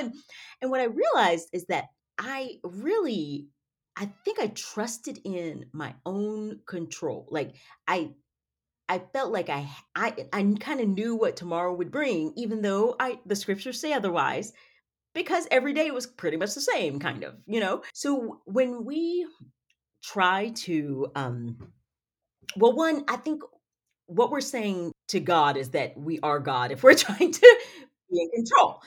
going 0.00 0.10
on? 0.10 0.12
And 0.60 0.70
what 0.72 0.80
I 0.80 0.86
realized 0.86 1.48
is 1.52 1.64
that 1.66 1.84
I 2.18 2.56
really 2.64 3.46
I 3.96 4.10
think 4.24 4.40
I 4.40 4.48
trusted 4.48 5.20
in 5.24 5.66
my 5.72 5.94
own 6.04 6.60
control. 6.66 7.28
Like 7.30 7.54
I 7.86 8.10
I 8.88 9.00
felt 9.12 9.32
like 9.32 9.48
I 9.48 9.68
I 9.94 10.26
I 10.32 10.54
kind 10.60 10.80
of 10.80 10.88
knew 10.88 11.14
what 11.14 11.36
tomorrow 11.36 11.74
would 11.74 11.90
bring, 11.90 12.32
even 12.36 12.62
though 12.62 12.96
I 12.98 13.20
the 13.26 13.36
scriptures 13.36 13.80
say 13.80 13.92
otherwise, 13.92 14.52
because 15.18 15.48
every 15.50 15.72
day 15.72 15.90
was 15.90 16.06
pretty 16.06 16.36
much 16.36 16.54
the 16.54 16.60
same, 16.60 17.00
kind 17.00 17.24
of, 17.24 17.34
you 17.44 17.58
know. 17.58 17.82
So 17.92 18.40
when 18.44 18.84
we 18.84 19.26
try 20.00 20.50
to, 20.50 21.08
um, 21.16 21.72
well, 22.56 22.72
one, 22.72 23.02
I 23.08 23.16
think 23.16 23.42
what 24.06 24.30
we're 24.30 24.40
saying 24.40 24.92
to 25.08 25.18
God 25.18 25.56
is 25.56 25.70
that 25.70 25.98
we 25.98 26.20
are 26.20 26.38
God 26.38 26.70
if 26.70 26.84
we're 26.84 26.94
trying 27.08 27.32
to 27.32 27.58
be 28.08 28.22
in 28.22 28.30
control, 28.30 28.80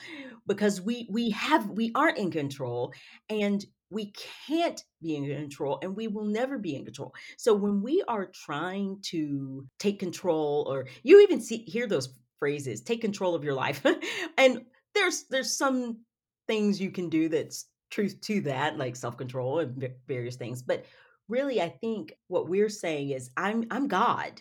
because 0.46 0.80
we 0.80 1.06
we 1.10 1.28
have 1.30 1.68
we 1.68 1.92
aren't 1.94 2.16
in 2.16 2.30
control, 2.30 2.94
and 3.28 3.62
we 3.90 4.14
can't 4.48 4.82
be 5.02 5.16
in 5.16 5.26
control 5.26 5.78
and 5.82 5.94
we 5.94 6.08
will 6.08 6.24
never 6.24 6.56
be 6.56 6.76
in 6.76 6.86
control. 6.86 7.12
So 7.36 7.52
when 7.52 7.82
we 7.82 8.02
are 8.08 8.30
trying 8.34 9.00
to 9.10 9.66
take 9.78 9.98
control 10.00 10.66
or 10.66 10.86
you 11.02 11.20
even 11.20 11.42
see 11.42 11.58
hear 11.66 11.86
those 11.86 12.18
phrases, 12.38 12.80
take 12.80 13.02
control 13.02 13.34
of 13.34 13.44
your 13.44 13.52
life. 13.52 13.84
and 14.38 14.62
there's 14.94 15.24
there's 15.30 15.54
some 15.54 15.98
things 16.46 16.80
you 16.80 16.90
can 16.90 17.08
do 17.08 17.28
that's 17.28 17.66
truth 17.90 18.20
to 18.22 18.40
that 18.42 18.78
like 18.78 18.96
self-control 18.96 19.60
and 19.60 19.88
various 20.08 20.36
things. 20.36 20.62
But 20.62 20.84
really 21.28 21.60
I 21.60 21.68
think 21.68 22.14
what 22.28 22.48
we're 22.48 22.68
saying 22.68 23.10
is 23.10 23.30
I'm 23.36 23.66
I'm 23.70 23.88
God 23.88 24.40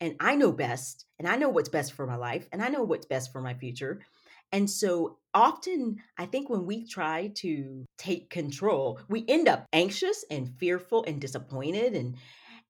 and 0.00 0.16
I 0.20 0.36
know 0.36 0.52
best 0.52 1.06
and 1.18 1.28
I 1.28 1.36
know 1.36 1.48
what's 1.48 1.68
best 1.68 1.92
for 1.92 2.06
my 2.06 2.16
life 2.16 2.48
and 2.52 2.62
I 2.62 2.68
know 2.68 2.82
what's 2.82 3.06
best 3.06 3.32
for 3.32 3.40
my 3.40 3.54
future. 3.54 4.00
And 4.52 4.70
so 4.70 5.18
often, 5.32 5.96
I 6.16 6.26
think 6.26 6.48
when 6.48 6.64
we 6.64 6.86
try 6.86 7.32
to 7.36 7.84
take 7.98 8.30
control, 8.30 9.00
we 9.08 9.24
end 9.26 9.48
up 9.48 9.66
anxious 9.72 10.24
and 10.30 10.48
fearful 10.48 11.04
and 11.08 11.20
disappointed 11.20 11.94
and 11.94 12.16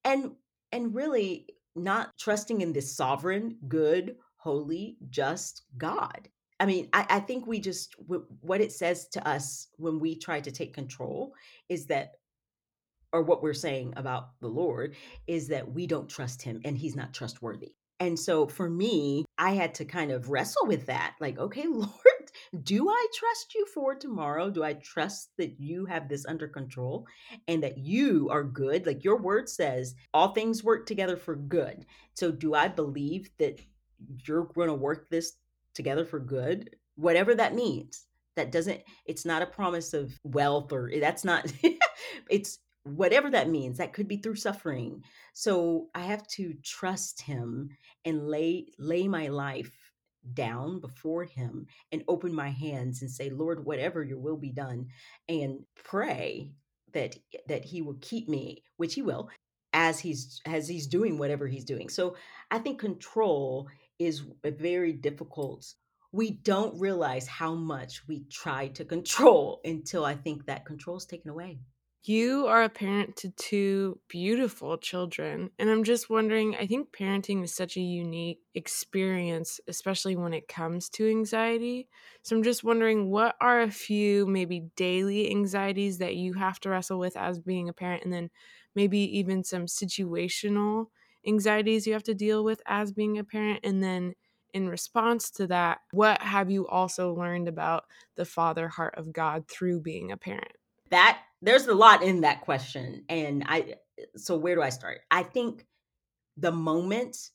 and 0.04 0.32
and 0.72 0.94
really 0.94 1.46
not 1.76 2.10
trusting 2.18 2.60
in 2.60 2.72
this 2.72 2.96
sovereign, 2.96 3.58
good, 3.68 4.16
holy, 4.36 4.96
just 5.10 5.62
God. 5.76 6.28
I 6.60 6.66
mean, 6.66 6.88
I, 6.92 7.06
I 7.08 7.20
think 7.20 7.46
we 7.46 7.60
just 7.60 7.94
what 8.06 8.60
it 8.60 8.72
says 8.72 9.08
to 9.08 9.28
us 9.28 9.68
when 9.76 9.98
we 9.98 10.16
try 10.16 10.40
to 10.40 10.50
take 10.50 10.74
control 10.74 11.32
is 11.68 11.86
that 11.86 12.12
or 13.12 13.22
what 13.22 13.42
we're 13.42 13.54
saying 13.54 13.94
about 13.96 14.30
the 14.40 14.48
Lord 14.48 14.96
is 15.26 15.48
that 15.48 15.72
we 15.72 15.86
don't 15.86 16.08
trust 16.08 16.42
him 16.42 16.60
and 16.64 16.76
he's 16.76 16.96
not 16.96 17.14
trustworthy. 17.14 17.74
And 18.00 18.18
so 18.18 18.48
for 18.48 18.68
me, 18.68 19.24
I 19.38 19.52
had 19.52 19.74
to 19.76 19.84
kind 19.84 20.10
of 20.10 20.28
wrestle 20.28 20.66
with 20.66 20.86
that. 20.86 21.14
Like, 21.20 21.38
okay, 21.38 21.64
Lord, 21.68 21.90
do 22.62 22.88
I 22.88 23.06
trust 23.14 23.54
you 23.54 23.66
for 23.72 23.94
tomorrow? 23.94 24.50
Do 24.50 24.64
I 24.64 24.74
trust 24.74 25.30
that 25.38 25.60
you 25.60 25.86
have 25.86 26.08
this 26.08 26.26
under 26.26 26.48
control 26.48 27.06
and 27.46 27.62
that 27.62 27.78
you 27.78 28.28
are 28.30 28.42
good? 28.42 28.84
Like 28.84 29.04
your 29.04 29.20
word 29.20 29.48
says, 29.48 29.94
all 30.12 30.32
things 30.32 30.64
work 30.64 30.86
together 30.86 31.16
for 31.16 31.36
good. 31.36 31.86
So 32.14 32.32
do 32.32 32.54
I 32.54 32.66
believe 32.66 33.30
that 33.38 33.60
you're 34.26 34.44
going 34.54 34.68
to 34.68 34.74
work 34.74 35.08
this 35.08 35.34
together 35.74 36.04
for 36.04 36.18
good? 36.18 36.76
Whatever 36.96 37.34
that 37.34 37.54
means. 37.54 38.06
That 38.36 38.50
doesn't, 38.50 38.82
it's 39.06 39.24
not 39.24 39.42
a 39.42 39.46
promise 39.46 39.94
of 39.94 40.18
wealth 40.24 40.72
or 40.72 40.90
eh, 40.92 40.98
that's 40.98 41.24
not, 41.24 41.52
it's 42.30 42.58
whatever 42.84 43.30
that 43.30 43.48
means 43.48 43.78
that 43.78 43.92
could 43.92 44.06
be 44.06 44.18
through 44.18 44.34
suffering 44.34 45.02
so 45.32 45.88
i 45.94 46.00
have 46.00 46.26
to 46.28 46.52
trust 46.62 47.22
him 47.22 47.70
and 48.04 48.28
lay 48.28 48.66
lay 48.78 49.08
my 49.08 49.28
life 49.28 49.90
down 50.34 50.80
before 50.80 51.24
him 51.24 51.66
and 51.92 52.04
open 52.08 52.34
my 52.34 52.50
hands 52.50 53.00
and 53.00 53.10
say 53.10 53.30
lord 53.30 53.64
whatever 53.64 54.02
your 54.02 54.18
will 54.18 54.36
be 54.36 54.52
done 54.52 54.86
and 55.28 55.60
pray 55.82 56.50
that 56.92 57.16
that 57.48 57.64
he 57.64 57.80
will 57.80 57.96
keep 58.02 58.28
me 58.28 58.62
which 58.76 58.94
he 58.94 59.02
will 59.02 59.30
as 59.72 59.98
he's 59.98 60.40
as 60.44 60.68
he's 60.68 60.86
doing 60.86 61.16
whatever 61.16 61.48
he's 61.48 61.64
doing 61.64 61.88
so 61.88 62.14
i 62.50 62.58
think 62.58 62.78
control 62.78 63.66
is 63.98 64.24
very 64.44 64.92
difficult 64.92 65.74
we 66.12 66.30
don't 66.30 66.78
realize 66.78 67.26
how 67.26 67.54
much 67.54 68.06
we 68.06 68.24
try 68.30 68.68
to 68.68 68.84
control 68.84 69.60
until 69.64 70.04
i 70.04 70.14
think 70.14 70.46
that 70.46 70.64
control 70.66 70.96
is 70.96 71.06
taken 71.06 71.30
away 71.30 71.58
you 72.06 72.46
are 72.48 72.62
a 72.62 72.68
parent 72.68 73.16
to 73.16 73.30
two 73.30 73.98
beautiful 74.08 74.76
children. 74.76 75.50
And 75.58 75.70
I'm 75.70 75.84
just 75.84 76.10
wondering 76.10 76.54
I 76.54 76.66
think 76.66 76.92
parenting 76.92 77.42
is 77.42 77.54
such 77.54 77.78
a 77.78 77.80
unique 77.80 78.40
experience, 78.54 79.58
especially 79.68 80.14
when 80.14 80.34
it 80.34 80.46
comes 80.46 80.90
to 80.90 81.08
anxiety. 81.08 81.88
So 82.22 82.36
I'm 82.36 82.42
just 82.42 82.62
wondering 82.62 83.10
what 83.10 83.36
are 83.40 83.62
a 83.62 83.70
few 83.70 84.26
maybe 84.26 84.68
daily 84.76 85.30
anxieties 85.30 85.96
that 85.98 86.16
you 86.16 86.34
have 86.34 86.60
to 86.60 86.68
wrestle 86.68 86.98
with 86.98 87.16
as 87.16 87.38
being 87.40 87.70
a 87.70 87.72
parent, 87.72 88.04
and 88.04 88.12
then 88.12 88.30
maybe 88.74 88.98
even 89.18 89.42
some 89.42 89.64
situational 89.64 90.88
anxieties 91.26 91.86
you 91.86 91.92
have 91.92 92.02
to 92.04 92.14
deal 92.14 92.44
with 92.44 92.60
as 92.66 92.92
being 92.92 93.18
a 93.18 93.24
parent. 93.24 93.60
And 93.64 93.82
then 93.82 94.14
in 94.52 94.68
response 94.68 95.30
to 95.32 95.46
that, 95.48 95.80
what 95.90 96.20
have 96.22 96.50
you 96.50 96.66
also 96.66 97.12
learned 97.12 97.48
about 97.48 97.84
the 98.16 98.24
father 98.24 98.68
heart 98.68 98.94
of 98.96 99.12
God 99.12 99.48
through 99.48 99.80
being 99.80 100.12
a 100.12 100.16
parent? 100.16 100.52
That 100.90 101.18
there's 101.44 101.66
a 101.66 101.74
lot 101.74 102.02
in 102.02 102.22
that 102.22 102.40
question 102.40 103.04
and 103.08 103.44
i 103.46 103.74
so 104.16 104.36
where 104.36 104.54
do 104.54 104.62
i 104.62 104.70
start 104.70 105.00
i 105.10 105.22
think 105.22 105.66
the 106.36 106.50
moment 106.50 107.30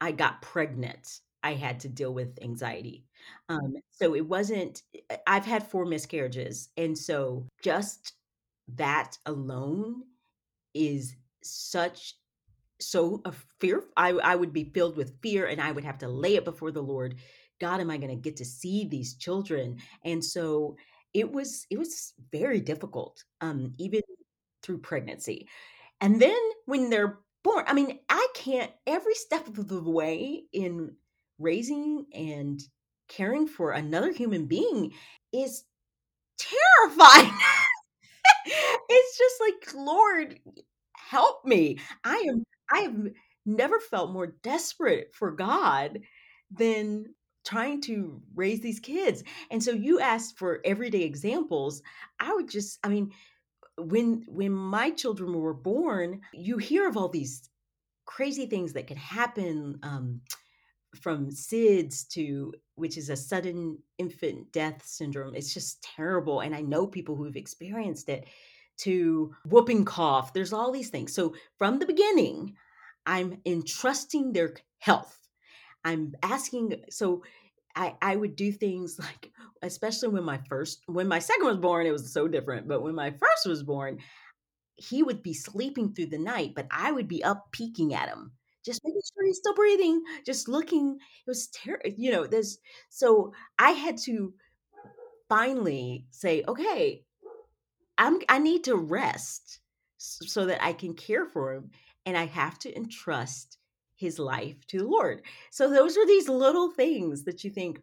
i 0.00 0.10
got 0.10 0.42
pregnant 0.42 1.20
i 1.42 1.54
had 1.54 1.80
to 1.80 1.88
deal 1.88 2.12
with 2.12 2.38
anxiety 2.42 3.04
um 3.48 3.74
so 3.90 4.14
it 4.14 4.26
wasn't 4.26 4.82
i've 5.26 5.46
had 5.46 5.66
four 5.66 5.84
miscarriages 5.86 6.70
and 6.76 6.98
so 6.98 7.46
just 7.62 8.14
that 8.74 9.16
alone 9.24 10.02
is 10.74 11.14
such 11.42 12.14
so 12.80 13.20
a 13.24 13.32
fear 13.60 13.84
I, 13.96 14.10
I 14.10 14.36
would 14.36 14.52
be 14.52 14.64
filled 14.64 14.96
with 14.96 15.20
fear 15.22 15.46
and 15.46 15.60
i 15.60 15.72
would 15.72 15.84
have 15.84 15.98
to 15.98 16.08
lay 16.08 16.36
it 16.36 16.44
before 16.44 16.70
the 16.70 16.82
lord 16.82 17.16
god 17.60 17.80
am 17.80 17.90
i 17.90 17.96
going 17.96 18.10
to 18.10 18.16
get 18.16 18.36
to 18.36 18.44
see 18.44 18.84
these 18.86 19.14
children 19.16 19.78
and 20.04 20.24
so 20.24 20.76
it 21.14 21.32
was 21.32 21.66
it 21.70 21.78
was 21.78 22.12
very 22.30 22.60
difficult, 22.60 23.24
um, 23.40 23.72
even 23.78 24.02
through 24.62 24.78
pregnancy. 24.78 25.48
And 26.00 26.20
then 26.20 26.38
when 26.66 26.90
they're 26.90 27.18
born, 27.44 27.64
I 27.66 27.72
mean, 27.74 27.98
I 28.08 28.26
can't 28.34 28.70
every 28.86 29.14
step 29.14 29.46
of 29.48 29.68
the 29.68 29.82
way 29.82 30.44
in 30.52 30.94
raising 31.38 32.06
and 32.14 32.60
caring 33.08 33.46
for 33.48 33.72
another 33.72 34.12
human 34.12 34.46
being 34.46 34.92
is 35.32 35.64
terrifying. 36.38 37.32
it's 38.46 39.18
just 39.18 39.40
like, 39.40 39.74
Lord, 39.74 40.38
help 40.96 41.44
me. 41.44 41.78
I 42.04 42.24
am 42.28 42.44
I 42.70 42.80
have 42.80 42.96
never 43.46 43.80
felt 43.80 44.12
more 44.12 44.34
desperate 44.42 45.14
for 45.14 45.30
God 45.30 46.00
than 46.50 47.06
trying 47.44 47.80
to 47.80 48.20
raise 48.34 48.60
these 48.60 48.80
kids. 48.80 49.24
And 49.50 49.62
so 49.62 49.70
you 49.72 50.00
asked 50.00 50.38
for 50.38 50.60
everyday 50.64 51.02
examples. 51.02 51.82
I 52.20 52.32
would 52.34 52.48
just, 52.48 52.78
I 52.84 52.88
mean, 52.88 53.12
when 53.78 54.24
when 54.26 54.52
my 54.52 54.90
children 54.90 55.32
were 55.32 55.54
born, 55.54 56.20
you 56.32 56.58
hear 56.58 56.88
of 56.88 56.96
all 56.96 57.08
these 57.08 57.48
crazy 58.04 58.46
things 58.46 58.72
that 58.72 58.86
could 58.86 58.98
happen 58.98 59.78
um, 59.82 60.20
from 61.00 61.30
SIDS 61.30 62.08
to 62.08 62.52
which 62.74 62.96
is 62.96 63.10
a 63.10 63.16
sudden 63.16 63.78
infant 63.98 64.50
death 64.52 64.82
syndrome. 64.84 65.34
It's 65.34 65.54
just 65.54 65.82
terrible, 65.82 66.40
and 66.40 66.54
I 66.54 66.60
know 66.60 66.86
people 66.86 67.16
who've 67.16 67.36
experienced 67.36 68.08
it. 68.08 68.26
To 68.78 69.34
whooping 69.44 69.84
cough, 69.84 70.32
there's 70.32 70.52
all 70.52 70.70
these 70.72 70.90
things. 70.90 71.12
So 71.12 71.34
from 71.58 71.78
the 71.78 71.86
beginning, 71.86 72.56
I'm 73.06 73.40
entrusting 73.46 74.32
their 74.32 74.54
health 74.78 75.18
I'm 75.84 76.14
asking 76.22 76.74
so 76.90 77.22
I, 77.76 77.96
I 78.02 78.16
would 78.16 78.36
do 78.36 78.52
things 78.52 78.98
like 79.00 79.30
especially 79.62 80.08
when 80.08 80.24
my 80.24 80.38
first 80.48 80.82
when 80.86 81.08
my 81.08 81.18
second 81.18 81.46
was 81.46 81.58
born 81.58 81.86
it 81.86 81.92
was 81.92 82.12
so 82.12 82.28
different 82.28 82.68
but 82.68 82.82
when 82.82 82.94
my 82.94 83.10
first 83.10 83.46
was 83.46 83.62
born 83.62 83.98
he 84.76 85.02
would 85.02 85.22
be 85.22 85.34
sleeping 85.34 85.92
through 85.94 86.06
the 86.06 86.18
night 86.18 86.52
but 86.54 86.66
i 86.70 86.92
would 86.92 87.08
be 87.08 87.24
up 87.24 87.50
peeking 87.52 87.94
at 87.94 88.08
him 88.08 88.32
just 88.64 88.82
making 88.84 89.00
sure 89.14 89.26
he's 89.26 89.38
still 89.38 89.54
breathing 89.54 90.02
just 90.26 90.48
looking 90.48 90.98
it 91.26 91.30
was 91.30 91.48
terrible 91.48 91.90
you 91.96 92.12
know 92.12 92.26
This 92.26 92.58
so 92.90 93.32
i 93.58 93.72
had 93.72 93.98
to 93.98 94.34
finally 95.28 96.06
say 96.10 96.42
okay 96.48 97.04
i'm 97.98 98.18
i 98.28 98.38
need 98.38 98.64
to 98.64 98.76
rest 98.76 99.60
so 99.98 100.46
that 100.46 100.62
i 100.64 100.72
can 100.72 100.94
care 100.94 101.26
for 101.26 101.52
him 101.52 101.70
and 102.06 102.16
i 102.16 102.24
have 102.26 102.58
to 102.58 102.74
entrust 102.76 103.58
his 103.98 104.18
life 104.18 104.64
to 104.68 104.78
the 104.78 104.86
Lord. 104.86 105.22
So 105.50 105.68
those 105.68 105.98
are 105.98 106.06
these 106.06 106.28
little 106.28 106.70
things 106.70 107.24
that 107.24 107.44
you 107.44 107.50
think, 107.50 107.80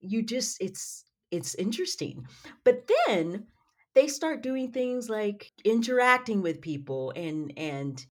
you 0.00 0.22
just 0.22 0.60
it's 0.60 1.04
it's 1.30 1.54
interesting. 1.54 2.26
But 2.64 2.90
then 3.06 3.46
they 3.94 4.08
start 4.08 4.42
doing 4.42 4.72
things 4.72 5.08
like 5.08 5.52
interacting 5.64 6.42
with 6.42 6.60
people 6.60 7.12
and 7.14 7.52
and 7.56 8.04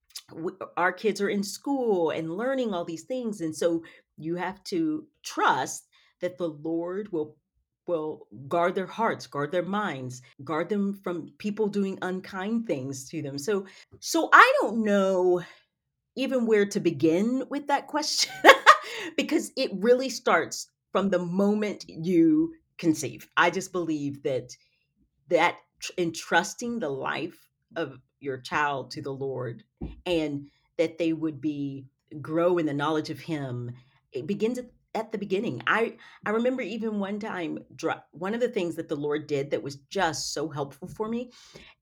our 0.77 0.93
kids 0.93 1.19
are 1.19 1.29
in 1.29 1.43
school 1.43 2.11
and 2.11 2.37
learning 2.37 2.73
all 2.73 2.85
these 2.85 3.03
things 3.03 3.41
and 3.41 3.53
so 3.53 3.83
you 4.17 4.35
have 4.35 4.63
to 4.63 5.05
trust 5.23 5.87
that 6.21 6.37
the 6.37 6.47
lord 6.47 7.11
will 7.11 7.35
will 7.87 8.27
guard 8.47 8.75
their 8.75 8.87
hearts 8.87 9.27
guard 9.27 9.51
their 9.51 9.63
minds 9.63 10.21
guard 10.43 10.69
them 10.69 10.93
from 11.03 11.29
people 11.39 11.67
doing 11.67 11.97
unkind 12.01 12.67
things 12.67 13.09
to 13.09 13.21
them. 13.21 13.37
So 13.37 13.65
so 13.99 14.29
i 14.33 14.53
don't 14.61 14.83
know 14.83 15.41
even 16.15 16.45
where 16.45 16.65
to 16.65 16.79
begin 16.79 17.43
with 17.49 17.67
that 17.67 17.87
question 17.87 18.31
because 19.17 19.51
it 19.55 19.71
really 19.75 20.09
starts 20.09 20.67
from 20.91 21.09
the 21.09 21.19
moment 21.19 21.85
you 21.87 22.53
conceive. 22.77 23.29
I 23.37 23.49
just 23.49 23.71
believe 23.71 24.23
that 24.23 24.55
that 25.29 25.55
entrusting 25.97 26.79
the 26.79 26.89
life 26.89 27.47
of 27.75 27.99
your 28.19 28.37
child 28.37 28.91
to 28.91 29.01
the 29.01 29.11
Lord 29.11 29.63
and 30.05 30.47
that 30.77 30.97
they 30.97 31.13
would 31.13 31.39
be 31.39 31.85
grow 32.21 32.57
in 32.57 32.65
the 32.65 32.73
knowledge 32.73 33.09
of 33.09 33.19
him 33.19 33.71
it 34.11 34.27
begins 34.27 34.57
at, 34.57 34.65
at 34.95 35.11
the 35.11 35.17
beginning 35.17 35.61
i 35.67 35.95
i 36.25 36.29
remember 36.29 36.61
even 36.61 36.99
one 36.99 37.19
time 37.19 37.59
one 38.11 38.33
of 38.33 38.39
the 38.39 38.49
things 38.49 38.75
that 38.75 38.87
the 38.87 38.95
lord 38.95 39.27
did 39.27 39.49
that 39.51 39.63
was 39.63 39.77
just 39.89 40.33
so 40.33 40.49
helpful 40.49 40.87
for 40.87 41.07
me 41.07 41.31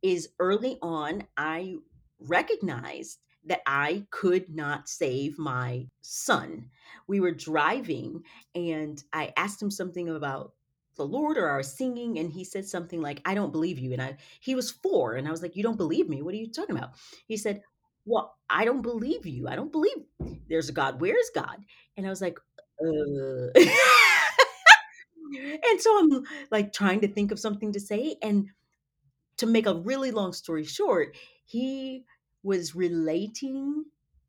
is 0.02 0.30
early 0.40 0.78
on 0.82 1.24
i 1.38 1.76
recognized 2.20 3.20
that 3.46 3.62
i 3.66 4.04
could 4.12 4.50
not 4.54 4.88
save 4.90 5.38
my 5.40 5.86
son 6.02 6.66
we 7.08 7.20
were 7.20 7.32
driving 7.32 8.22
and 8.56 9.04
i 9.14 9.32
asked 9.38 9.62
him 9.62 9.72
something 9.72 10.10
about 10.10 10.54
the 11.00 11.06
Lord 11.06 11.38
or 11.38 11.48
our 11.48 11.64
singing 11.64 12.20
and 12.20 12.30
he 12.30 12.44
said 12.44 12.66
something 12.68 13.02
like, 13.02 13.22
I 13.26 13.34
don't 13.34 13.54
believe 13.54 13.80
you. 13.80 13.94
And 13.94 14.02
I 14.02 14.18
he 14.42 14.54
was 14.54 14.70
four. 14.70 15.16
And 15.16 15.28
I 15.28 15.32
was 15.32 15.42
like, 15.42 15.56
You 15.56 15.64
don't 15.64 15.78
believe 15.78 16.10
me? 16.10 16.22
What 16.22 16.34
are 16.34 16.38
you 16.38 16.52
talking 16.52 16.78
about? 16.78 16.92
He 17.26 17.38
said, 17.38 17.62
Well, 18.06 18.36
I 18.50 18.66
don't 18.66 18.82
believe 18.82 19.26
you. 19.26 19.48
I 19.48 19.56
don't 19.56 19.72
believe 19.72 19.96
there's 20.50 20.70
a 20.70 20.74
God. 20.74 21.00
Where 21.00 21.18
is 21.18 21.32
God? 21.34 21.58
And 21.96 22.06
I 22.06 22.10
was 22.10 22.22
like, 22.22 22.38
and 25.64 25.80
so 25.80 26.00
I'm 26.00 26.24
like 26.52 26.74
trying 26.74 27.02
to 27.02 27.08
think 27.08 27.32
of 27.32 27.40
something 27.40 27.74
to 27.74 27.80
say. 27.80 28.16
And 28.22 28.48
to 29.38 29.46
make 29.46 29.68
a 29.68 29.76
really 29.76 30.12
long 30.12 30.34
story 30.34 30.66
short, 30.66 31.16
he 31.46 32.06
was 32.44 32.76
relating 32.76 33.86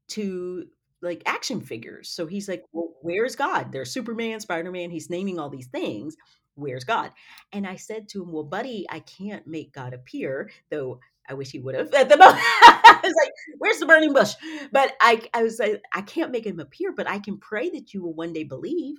to 0.09 0.65
like 1.03 1.23
action 1.27 1.61
figures. 1.61 2.09
So 2.09 2.27
he's 2.27 2.49
like, 2.49 2.65
Well, 2.73 2.95
where's 3.03 3.37
God? 3.37 3.73
There's 3.73 3.91
Superman, 3.91 4.41
Spider 4.41 4.71
Man. 4.71 4.91
He's 4.91 5.11
naming 5.11 5.39
all 5.39 5.51
these 5.51 5.69
things 5.69 6.17
where's 6.61 6.85
God? 6.85 7.11
And 7.53 7.67
I 7.67 7.77
said 7.77 8.09
to 8.11 8.23
him, 8.23 8.33
well, 8.33 8.45
buddy, 8.45 8.87
I 8.91 9.01
can't 9.01 9.47
make 9.47 9.73
God 9.73 9.95
appear, 9.95 10.51
though 10.71 11.01
I 11.31 11.35
wish 11.35 11.51
he 11.53 11.61
would 11.61 11.75
have 11.75 11.95
at 11.95 12.09
the 12.09 12.17
moment. 12.19 12.41
I 12.43 13.01
was 13.03 13.15
like, 13.23 13.33
where's 13.59 13.79
the 13.79 13.87
burning 13.87 14.13
bush? 14.13 14.35
But 14.73 14.95
I, 15.01 15.23
I 15.33 15.43
was 15.43 15.59
like, 15.59 15.81
I 15.95 16.03
can't 16.03 16.33
make 16.33 16.45
him 16.45 16.61
appear, 16.61 16.93
but 16.93 17.09
I 17.09 17.19
can 17.19 17.39
pray 17.39 17.71
that 17.71 17.95
you 17.95 18.03
will 18.03 18.15
one 18.15 18.33
day 18.33 18.45
believe. 18.45 18.97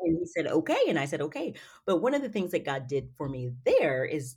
And 0.00 0.18
he 0.18 0.26
said, 0.26 0.46
okay. 0.46 0.80
And 0.88 0.98
I 0.98 1.04
said, 1.04 1.20
okay. 1.22 1.54
But 1.86 2.02
one 2.02 2.14
of 2.14 2.22
the 2.22 2.28
things 2.28 2.50
that 2.52 2.64
God 2.64 2.86
did 2.86 3.10
for 3.16 3.28
me 3.28 3.50
there 3.64 4.04
is, 4.04 4.36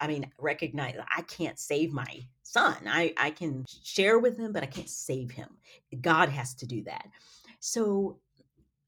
I 0.00 0.06
mean, 0.06 0.30
recognize 0.38 0.96
I 1.16 1.22
can't 1.22 1.58
save 1.58 1.92
my 1.92 2.20
son. 2.42 2.76
I, 2.86 3.14
I 3.16 3.30
can 3.30 3.64
share 3.82 4.18
with 4.18 4.38
him, 4.38 4.52
but 4.52 4.62
I 4.62 4.66
can't 4.66 4.90
save 4.90 5.30
him. 5.30 5.48
God 6.00 6.28
has 6.28 6.54
to 6.56 6.66
do 6.66 6.82
that. 6.84 7.06
So 7.60 8.18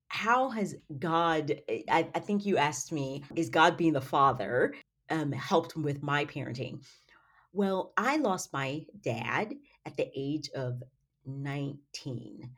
how 0.09 0.49
has 0.51 0.77
God, 0.99 1.61
I, 1.69 2.09
I, 2.15 2.21
think 2.21 2.47
you 2.47 2.57
asked 2.57 2.93
me, 2.93 3.25
is 3.35 3.49
God 3.51 3.77
being 3.77 3.93
the 3.93 4.01
father 4.01 4.75
um, 5.11 5.33
helped 5.33 5.77
with 5.77 6.05
my 6.05 6.25
parenting? 6.25 6.85
Well, 7.55 7.93
I 7.97 8.17
lost 8.17 8.53
my 8.53 8.85
dad 9.01 9.55
at 9.87 9.97
the 9.97 10.11
age 10.17 10.51
of 10.57 10.83
19. 11.25 12.51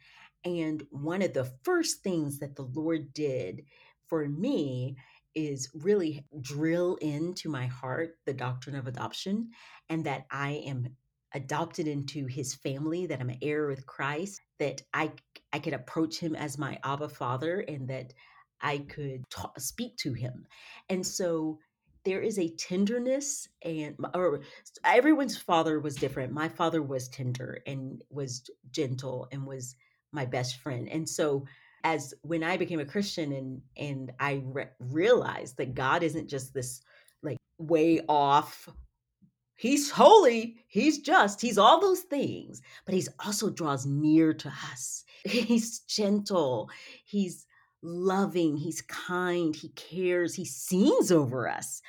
And 0.47 0.87
one 0.91 1.21
of 1.21 1.35
the 1.35 1.53
first 1.65 2.03
things 2.03 2.39
that 2.39 2.57
the 2.57 2.63
Lord 2.63 3.13
did 3.13 3.65
for 4.07 4.27
me 4.27 4.97
is 5.35 5.69
really 5.75 6.25
drill 6.41 6.97
into 7.03 7.51
my 7.51 7.67
heart 7.67 8.17
the 8.25 8.33
doctrine 8.33 8.75
of 8.75 8.87
adoption 8.87 9.51
and 9.91 10.03
that 10.07 10.25
I 10.31 10.63
am 10.67 10.87
adopted 11.35 11.87
into 11.87 12.25
his 12.25 12.55
family, 12.55 13.05
that 13.05 13.21
I'm 13.21 13.29
an 13.29 13.39
heir 13.43 13.67
with 13.67 13.85
Christ, 13.85 14.41
that 14.59 14.81
I 14.95 15.13
I 15.53 15.59
could 15.59 15.75
approach 15.75 16.19
him 16.19 16.35
as 16.35 16.57
my 16.57 16.79
Abba 16.83 17.11
Father, 17.11 17.61
and 17.61 17.87
that 17.89 18.15
I 18.63 18.79
could 18.79 19.25
speak 19.59 19.99
to 19.99 20.15
him. 20.15 20.47
And 20.89 21.07
so 21.07 21.59
there 22.07 22.23
is 22.23 22.39
a 22.39 22.49
tenderness 22.51 23.49
and 23.63 23.97
or 24.15 24.41
everyone's 24.85 25.37
father 25.37 25.81
was 25.81 25.97
different. 25.97 26.33
My 26.33 26.49
father 26.49 26.81
was 26.81 27.09
tender 27.09 27.59
and 27.67 28.03
was 28.09 28.49
gentle 28.71 29.27
and 29.33 29.45
was 29.45 29.75
my 30.13 30.25
best 30.25 30.61
friend. 30.61 30.89
And 30.89 31.07
so 31.07 31.45
as 31.83 32.15
when 32.23 32.45
I 32.45 32.57
became 32.57 32.81
a 32.81 32.85
Christian 32.87 33.33
and 33.33 33.61
and 33.77 34.13
I 34.21 34.43
re- 34.45 34.71
realized 34.79 35.57
that 35.57 35.75
God 35.75 36.05
isn't 36.05 36.29
just 36.29 36.55
this 36.55 36.81
like 37.23 37.39
way 37.59 38.01
off 38.09 38.69
He's 39.59 39.91
holy, 39.91 40.59
he's 40.69 40.99
just, 40.99 41.41
he's 41.41 41.57
all 41.57 41.81
those 41.81 42.01
things, 42.01 42.61
but 42.85 42.95
he's 42.95 43.09
also 43.25 43.49
draws 43.49 43.87
near 43.87 44.35
to 44.35 44.53
us. 44.71 45.03
He's 45.25 45.81
gentle, 45.81 46.69
he's 47.07 47.47
loving, 47.87 48.57
he's 48.57 48.83
kind, 48.83 49.55
he 49.55 49.69
cares, 49.71 50.35
he 50.35 50.45
sings 50.45 51.11
over 51.13 51.49
us. 51.49 51.81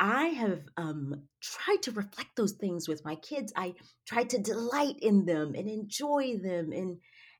I 0.00 0.26
have 0.28 0.62
um, 0.76 1.22
tried 1.40 1.82
to 1.82 1.92
reflect 1.92 2.30
those 2.36 2.52
things 2.52 2.88
with 2.88 3.04
my 3.04 3.14
kids. 3.16 3.52
I 3.56 3.74
try 4.06 4.24
to 4.24 4.38
delight 4.38 4.96
in 5.00 5.26
them 5.26 5.54
and 5.54 5.68
enjoy 5.68 6.38
them 6.42 6.72
and 6.72 6.98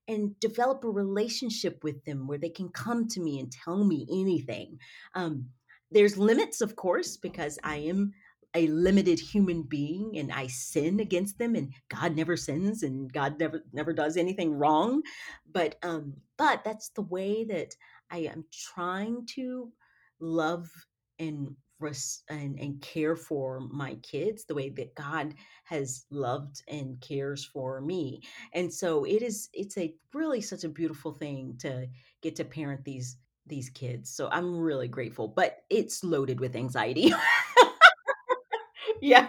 and 0.08 0.38
develop 0.40 0.82
a 0.82 0.90
relationship 0.90 1.84
with 1.84 2.04
them 2.04 2.26
where 2.26 2.38
they 2.38 2.48
can 2.48 2.68
come 2.68 3.06
to 3.06 3.20
me 3.20 3.38
and 3.38 3.52
tell 3.52 3.84
me 3.84 4.06
anything. 4.10 4.78
Um, 5.14 5.50
there's 5.92 6.18
limits, 6.18 6.60
of 6.60 6.74
course, 6.74 7.16
because 7.16 7.58
I 7.62 7.76
am 7.76 8.12
a 8.54 8.66
limited 8.68 9.18
human 9.18 9.62
being 9.62 10.18
and 10.18 10.30
I 10.32 10.46
sin 10.46 11.00
against 11.00 11.38
them 11.38 11.54
and 11.54 11.72
God 11.88 12.14
never 12.16 12.36
sins 12.36 12.82
and 12.82 13.12
God 13.12 13.38
never 13.38 13.64
never 13.72 13.92
does 13.92 14.16
anything 14.16 14.54
wrong. 14.54 15.02
But 15.50 15.76
um 15.82 16.14
but 16.36 16.64
that's 16.64 16.90
the 16.90 17.02
way 17.02 17.44
that 17.44 17.74
I 18.10 18.18
am 18.18 18.44
trying 18.52 19.26
to 19.34 19.72
love 20.20 20.68
and 21.18 21.56
and, 22.28 22.58
and 22.60 22.80
care 22.80 23.16
for 23.16 23.58
my 23.58 23.96
kids 24.02 24.44
the 24.44 24.54
way 24.54 24.68
that 24.68 24.94
God 24.94 25.34
has 25.64 26.04
loved 26.10 26.62
and 26.68 27.00
cares 27.00 27.44
for 27.44 27.80
me. 27.80 28.22
And 28.54 28.72
so 28.72 29.04
it 29.04 29.20
is 29.20 29.48
it's 29.52 29.76
a 29.76 29.92
really 30.14 30.40
such 30.40 30.62
a 30.62 30.68
beautiful 30.68 31.12
thing 31.12 31.56
to 31.58 31.88
get 32.22 32.36
to 32.36 32.44
parent 32.44 32.84
these 32.84 33.16
these 33.46 33.68
kids. 33.70 34.10
So 34.14 34.28
I'm 34.30 34.60
really 34.60 34.86
grateful 34.86 35.26
but 35.26 35.64
it's 35.70 36.04
loaded 36.04 36.38
with 36.38 36.54
anxiety 36.54 37.12
yeah. 39.02 39.28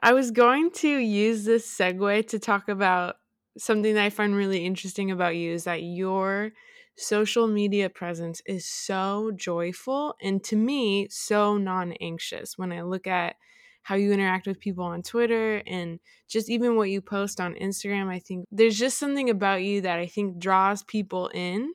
I 0.00 0.12
was 0.12 0.30
going 0.30 0.70
to 0.72 0.88
use 0.88 1.44
this 1.44 1.66
segue 1.66 2.28
to 2.28 2.38
talk 2.38 2.68
about 2.68 3.16
something 3.56 3.94
that 3.94 4.04
I 4.04 4.10
find 4.10 4.36
really 4.36 4.64
interesting 4.66 5.10
about 5.10 5.36
you 5.36 5.52
is 5.52 5.64
that 5.64 5.82
your 5.82 6.52
social 6.96 7.46
media 7.46 7.88
presence 7.88 8.42
is 8.46 8.66
so 8.66 9.32
joyful 9.34 10.14
and 10.20 10.44
to 10.44 10.56
me 10.56 11.08
so 11.10 11.56
non-anxious 11.56 12.58
when 12.58 12.72
I 12.72 12.82
look 12.82 13.06
at 13.06 13.36
how 13.82 13.96
you 13.96 14.12
interact 14.12 14.46
with 14.46 14.60
people 14.60 14.84
on 14.84 15.02
Twitter 15.02 15.62
and 15.66 15.98
just 16.28 16.50
even 16.50 16.76
what 16.76 16.90
you 16.90 17.00
post 17.00 17.40
on 17.40 17.54
Instagram 17.54 18.08
I 18.08 18.20
think 18.20 18.46
there's 18.52 18.78
just 18.78 18.98
something 18.98 19.30
about 19.30 19.62
you 19.62 19.80
that 19.80 19.98
I 19.98 20.06
think 20.06 20.38
draws 20.38 20.84
people 20.84 21.28
in 21.34 21.72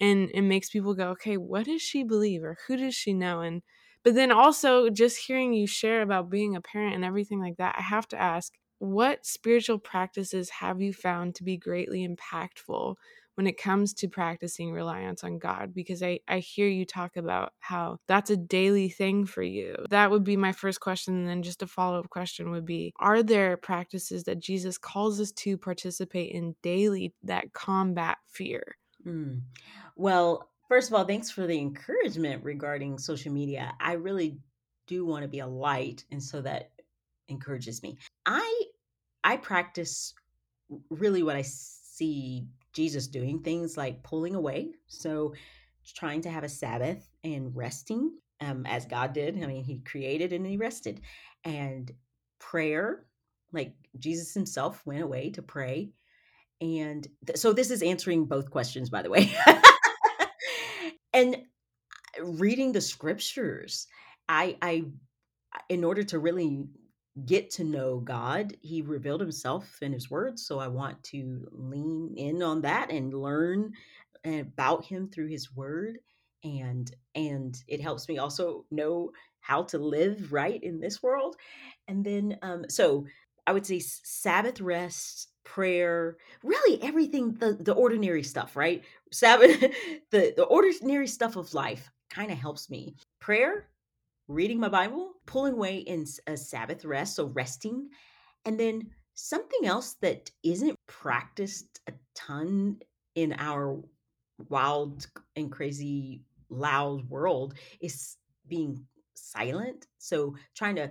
and 0.00 0.30
it 0.34 0.42
makes 0.42 0.70
people 0.70 0.94
go 0.94 1.08
okay 1.10 1.36
what 1.36 1.66
does 1.66 1.82
she 1.82 2.04
believe 2.04 2.44
or 2.44 2.58
who 2.66 2.76
does 2.76 2.94
she 2.94 3.12
know 3.14 3.40
and 3.40 3.62
but 4.04 4.14
then 4.14 4.32
also 4.32 4.90
just 4.90 5.18
hearing 5.26 5.52
you 5.52 5.66
share 5.66 6.02
about 6.02 6.30
being 6.30 6.56
a 6.56 6.60
parent 6.60 6.94
and 6.94 7.04
everything 7.04 7.40
like 7.40 7.56
that, 7.58 7.76
I 7.78 7.82
have 7.82 8.08
to 8.08 8.20
ask, 8.20 8.52
what 8.78 9.24
spiritual 9.24 9.78
practices 9.78 10.50
have 10.50 10.80
you 10.80 10.92
found 10.92 11.36
to 11.36 11.44
be 11.44 11.56
greatly 11.56 12.06
impactful 12.06 12.96
when 13.36 13.46
it 13.46 13.56
comes 13.56 13.94
to 13.94 14.08
practicing 14.08 14.72
reliance 14.72 15.22
on 15.22 15.38
God? 15.38 15.72
Because 15.72 16.02
I, 16.02 16.18
I 16.26 16.40
hear 16.40 16.66
you 16.66 16.84
talk 16.84 17.16
about 17.16 17.52
how 17.60 17.98
that's 18.08 18.30
a 18.30 18.36
daily 18.36 18.88
thing 18.88 19.24
for 19.24 19.42
you. 19.42 19.76
That 19.90 20.10
would 20.10 20.24
be 20.24 20.36
my 20.36 20.50
first 20.50 20.80
question. 20.80 21.16
And 21.16 21.28
then 21.28 21.44
just 21.44 21.62
a 21.62 21.68
follow 21.68 22.00
up 22.00 22.10
question 22.10 22.50
would 22.50 22.66
be 22.66 22.92
Are 22.98 23.22
there 23.22 23.56
practices 23.56 24.24
that 24.24 24.40
Jesus 24.40 24.78
calls 24.78 25.20
us 25.20 25.30
to 25.32 25.56
participate 25.56 26.32
in 26.32 26.56
daily 26.60 27.14
that 27.22 27.52
combat 27.52 28.18
fear? 28.26 28.76
Mm. 29.06 29.42
Well, 29.94 30.48
First 30.72 30.88
of 30.88 30.94
all, 30.94 31.04
thanks 31.04 31.30
for 31.30 31.46
the 31.46 31.58
encouragement 31.58 32.42
regarding 32.42 32.96
social 32.96 33.30
media. 33.30 33.74
I 33.78 33.92
really 33.92 34.38
do 34.86 35.04
want 35.04 35.20
to 35.20 35.28
be 35.28 35.40
a 35.40 35.46
light, 35.46 36.02
and 36.10 36.22
so 36.22 36.40
that 36.40 36.70
encourages 37.28 37.82
me. 37.82 37.98
I 38.24 38.62
I 39.22 39.36
practice 39.36 40.14
really 40.88 41.22
what 41.22 41.36
I 41.36 41.42
see 41.42 42.46
Jesus 42.72 43.06
doing, 43.06 43.40
things 43.40 43.76
like 43.76 44.02
pulling 44.02 44.34
away. 44.34 44.70
So 44.86 45.34
trying 45.94 46.22
to 46.22 46.30
have 46.30 46.42
a 46.42 46.48
Sabbath 46.48 47.06
and 47.22 47.54
resting 47.54 48.16
um, 48.40 48.64
as 48.64 48.86
God 48.86 49.12
did. 49.12 49.42
I 49.42 49.46
mean, 49.46 49.64
He 49.64 49.80
created 49.80 50.32
and 50.32 50.46
He 50.46 50.56
rested. 50.56 51.02
And 51.44 51.92
prayer, 52.38 53.04
like 53.52 53.74
Jesus 53.98 54.32
Himself 54.32 54.80
went 54.86 55.02
away 55.02 55.28
to 55.32 55.42
pray. 55.42 55.90
And 56.62 57.06
th- 57.26 57.38
so 57.38 57.52
this 57.52 57.70
is 57.70 57.82
answering 57.82 58.24
both 58.24 58.50
questions, 58.50 58.88
by 58.88 59.02
the 59.02 59.10
way. 59.10 59.30
and 61.22 61.36
reading 62.38 62.72
the 62.72 62.80
scriptures, 62.80 63.86
I, 64.28 64.56
I, 64.60 64.84
in 65.68 65.84
order 65.84 66.02
to 66.02 66.18
really 66.18 66.64
get 67.26 67.50
to 67.52 67.64
know 67.64 68.00
God, 68.00 68.56
He 68.60 68.82
revealed 68.82 69.20
Himself 69.20 69.78
in 69.82 69.92
His 69.92 70.10
Word. 70.10 70.38
So 70.38 70.58
I 70.58 70.68
want 70.68 71.02
to 71.04 71.46
lean 71.52 72.14
in 72.16 72.42
on 72.42 72.62
that 72.62 72.90
and 72.90 73.14
learn 73.14 73.72
about 74.24 74.84
Him 74.84 75.08
through 75.08 75.28
His 75.28 75.54
Word, 75.54 75.98
and 76.44 76.94
and 77.14 77.56
it 77.68 77.80
helps 77.80 78.08
me 78.08 78.18
also 78.18 78.64
know 78.70 79.10
how 79.40 79.62
to 79.64 79.78
live 79.78 80.32
right 80.32 80.62
in 80.62 80.80
this 80.80 81.02
world. 81.02 81.36
And 81.88 82.04
then, 82.04 82.38
um, 82.42 82.64
so 82.68 83.06
I 83.46 83.52
would 83.52 83.66
say 83.66 83.80
Sabbath 83.80 84.60
rest, 84.60 85.31
prayer, 85.44 86.16
really 86.42 86.82
everything 86.82 87.34
the 87.34 87.54
the 87.54 87.72
ordinary 87.72 88.22
stuff, 88.22 88.56
right? 88.56 88.82
Sabbath, 89.10 89.60
the 90.10 90.32
the 90.36 90.44
ordinary 90.44 91.06
stuff 91.06 91.36
of 91.36 91.54
life 91.54 91.90
kind 92.10 92.30
of 92.30 92.38
helps 92.38 92.70
me. 92.70 92.94
Prayer, 93.20 93.68
reading 94.28 94.60
my 94.60 94.68
Bible, 94.68 95.14
pulling 95.26 95.54
away 95.54 95.78
in 95.78 96.04
a 96.26 96.36
Sabbath 96.36 96.84
rest, 96.84 97.16
so 97.16 97.26
resting, 97.26 97.88
and 98.44 98.58
then 98.58 98.90
something 99.14 99.66
else 99.66 99.94
that 100.00 100.30
isn't 100.42 100.76
practiced 100.86 101.80
a 101.88 101.92
ton 102.14 102.78
in 103.14 103.34
our 103.38 103.78
wild 104.48 105.06
and 105.36 105.52
crazy 105.52 106.22
loud 106.48 107.08
world 107.08 107.54
is 107.80 108.16
being 108.48 108.84
silent. 109.14 109.86
So 109.98 110.34
trying 110.54 110.76
to 110.76 110.90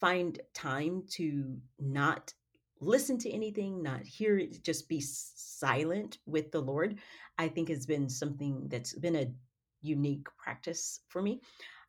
find 0.00 0.40
time 0.54 1.04
to 1.10 1.56
not 1.78 2.34
listen 2.82 3.16
to 3.18 3.30
anything, 3.30 3.82
not 3.82 4.02
hear 4.02 4.38
it, 4.38 4.62
just 4.62 4.88
be 4.88 5.00
silent 5.00 6.18
with 6.26 6.50
the 6.50 6.60
Lord, 6.60 6.98
I 7.38 7.48
think 7.48 7.68
has 7.68 7.86
been 7.86 8.08
something 8.08 8.68
that's 8.68 8.94
been 8.94 9.16
a 9.16 9.32
unique 9.80 10.26
practice 10.36 11.00
for 11.08 11.22
me. 11.22 11.40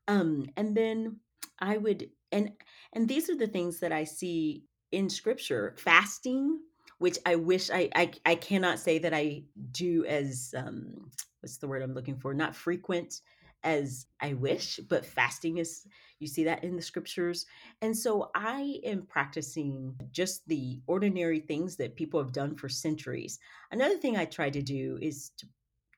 Um, 0.08 0.48
and 0.58 0.76
then 0.76 1.20
I 1.60 1.78
would 1.78 2.10
and 2.32 2.52
and 2.94 3.08
these 3.08 3.30
are 3.30 3.38
the 3.38 3.48
things 3.48 3.80
that 3.80 3.92
I 3.92 4.04
see 4.04 4.64
in 4.92 5.10
scripture. 5.10 5.76
Fasting, 5.78 6.60
which 6.98 7.18
I 7.26 7.36
wish 7.36 7.70
I 7.70 7.90
I, 7.96 8.12
I 8.26 8.36
cannot 8.36 8.80
say 8.80 9.00
that 9.00 9.14
I 9.14 9.44
do 9.72 10.06
as 10.06 10.54
um 10.58 11.10
what's 11.42 11.58
the 11.58 11.68
word 11.68 11.82
I'm 11.82 11.94
looking 11.94 12.18
for? 12.18 12.34
Not 12.34 12.56
frequent 12.56 13.22
as 13.64 14.06
I 14.22 14.34
wish, 14.34 14.80
but 14.90 15.06
fasting 15.06 15.58
is, 15.58 15.86
you 16.20 16.28
see 16.28 16.44
that 16.46 16.64
in 16.64 16.76
the 16.76 16.82
scriptures. 16.82 17.46
And 17.82 17.98
so 17.98 18.30
I 18.36 18.80
am 18.84 19.04
practicing 19.04 19.96
just 20.12 20.48
the 20.48 20.82
ordinary 20.88 21.40
things 21.40 21.76
that 21.78 21.96
people 21.96 22.22
have 22.22 22.34
done 22.34 22.56
for 22.56 22.70
centuries. 22.70 23.40
Another 23.72 23.98
thing 23.98 24.18
I 24.18 24.26
try 24.26 24.50
to 24.50 24.62
do 24.62 24.98
is 25.02 25.32
to 25.38 25.48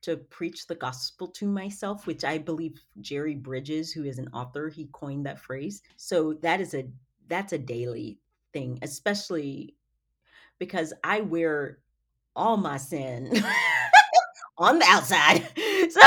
to 0.06 0.18
preach 0.18 0.68
the 0.68 0.76
gospel 0.76 1.28
to 1.28 1.48
myself, 1.48 2.06
which 2.06 2.24
I 2.24 2.38
believe 2.38 2.80
Jerry 3.02 3.34
Bridges, 3.34 3.92
who 3.92 4.04
is 4.04 4.20
an 4.20 4.28
author, 4.34 4.70
he 4.70 4.88
coined 4.92 5.26
that 5.26 5.40
phrase. 5.40 5.82
So 5.98 6.34
that 6.44 6.62
is 6.62 6.76
a 6.76 6.86
that's 7.28 7.54
a 7.54 7.58
daily 7.58 8.20
thing, 8.54 8.78
especially 8.84 9.74
because 10.60 10.94
I 11.04 11.22
wear 11.22 11.80
all 12.36 12.56
my 12.56 12.78
sin 12.78 13.32
on 14.58 14.80
the 14.80 14.86
outside. 14.86 15.48
So 15.90 16.02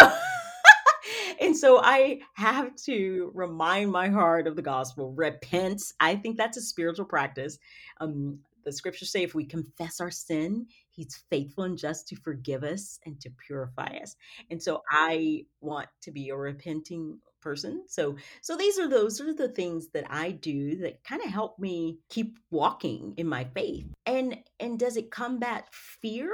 so 1.59 1.81
I 1.83 2.21
have 2.35 2.75
to 2.87 3.31
remind 3.35 3.91
my 3.91 4.09
heart 4.09 4.47
of 4.47 4.57
the 4.57 4.63
gospel. 4.63 5.13
Repent. 5.13 5.83
I 6.01 6.17
think 6.17 6.37
that's 6.37 6.57
a 6.57 6.63
spiritual 6.63 7.07
practice. 7.07 7.59
Um, 8.01 8.41
the 8.65 8.73
scriptures 8.73 9.11
say 9.11 9.23
if 9.23 9.35
we 9.35 9.45
confess 9.45 10.01
our 10.01 10.11
sin, 10.11 10.67
he's 10.91 11.25
faithful 11.31 11.65
and 11.65 11.79
just 11.79 12.09
to 12.09 12.17
forgive 12.17 12.65
us 12.65 12.99
and 13.07 13.21
to 13.21 13.31
purify 13.47 13.99
us. 14.03 14.15
And 14.51 14.63
so 14.63 14.83
I 14.91 15.47
want 15.61 15.89
to 16.03 16.11
be 16.11 16.29
a 16.29 16.37
repenting 16.37 17.19
person. 17.41 17.85
So 17.87 18.17
so 18.43 18.57
these 18.57 18.79
are 18.79 18.89
those 18.89 19.21
are 19.21 19.33
the 19.33 19.49
things 19.49 19.89
that 19.95 20.05
I 20.11 20.33
do 20.33 20.77
that 20.79 21.03
kind 21.05 21.23
of 21.23 21.31
help 21.31 21.59
me 21.59 21.99
keep 22.11 22.39
walking 22.51 23.15
in 23.17 23.27
my 23.27 23.45
faith. 23.45 23.87
And 24.07 24.37
and 24.61 24.79
does 24.79 24.97
it 24.97 25.11
combat 25.11 25.67
fear? 25.73 26.31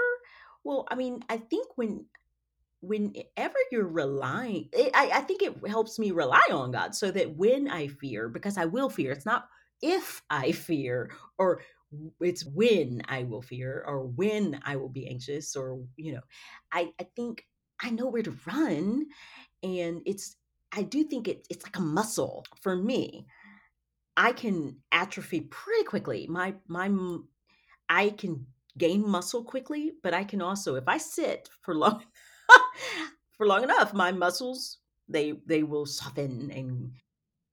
Well, 0.65 0.87
I 0.91 0.95
mean, 0.95 1.23
I 1.29 1.37
think 1.37 1.69
when 1.77 2.07
whenever 2.87 3.57
you're 3.71 3.89
relying, 3.89 4.69
it, 4.73 4.91
I, 4.95 5.11
I 5.15 5.21
think 5.21 5.43
it 5.43 5.55
helps 5.67 5.99
me 5.99 6.11
rely 6.11 6.45
on 6.51 6.73
God 6.73 6.95
so 6.95 7.11
that 7.11 7.37
when 7.37 7.69
I 7.69 7.89
fear, 7.89 8.29
because 8.29 8.59
I 8.59 8.67
will 8.67 8.91
fear, 8.91 9.13
it's 9.13 9.27
not 9.27 9.49
if 9.83 10.23
I 10.31 10.53
fear 10.53 11.11
or 11.39 11.61
it's 12.21 12.45
when 12.45 13.03
I 13.09 13.25
will 13.25 13.43
fear 13.43 13.85
or 13.87 14.07
when 14.07 14.61
I 14.65 14.77
will 14.77 14.89
be 14.89 15.09
anxious 15.09 15.57
or, 15.57 15.81
you 15.97 16.15
know, 16.15 16.23
I, 16.73 16.93
I 17.01 17.07
think 17.17 17.47
I 17.81 17.91
know 17.91 18.07
where 18.07 18.23
to 18.23 18.37
run. 18.47 19.07
And 19.63 20.03
it's, 20.07 20.37
I 20.73 20.83
do 20.83 21.05
think 21.05 21.29
it, 21.29 21.47
it's 21.51 21.65
like 21.65 21.77
a 21.77 21.83
muscle 21.83 22.45
for 22.61 22.75
me. 22.75 23.27
I 24.17 24.33
can 24.33 24.77
atrophy 24.93 25.43
pretty 25.43 25.85
quickly. 25.85 26.27
My, 26.29 26.55
my, 26.69 26.91
I 27.89 28.11
can 28.11 28.47
gain 28.77 29.09
muscle 29.09 29.45
quickly, 29.45 29.93
but 30.03 30.15
I 30.15 30.25
can 30.25 30.43
also, 30.43 30.75
if 30.75 30.89
I 30.89 30.99
sit 30.99 31.49
for 31.63 31.75
long 31.75 32.03
for 33.37 33.47
long 33.47 33.63
enough, 33.63 33.93
my 33.95 34.13
muscles 34.13 34.79
they 35.09 35.35
they 35.47 35.63
will 35.63 35.87
soften 35.87 36.51
and 36.51 36.91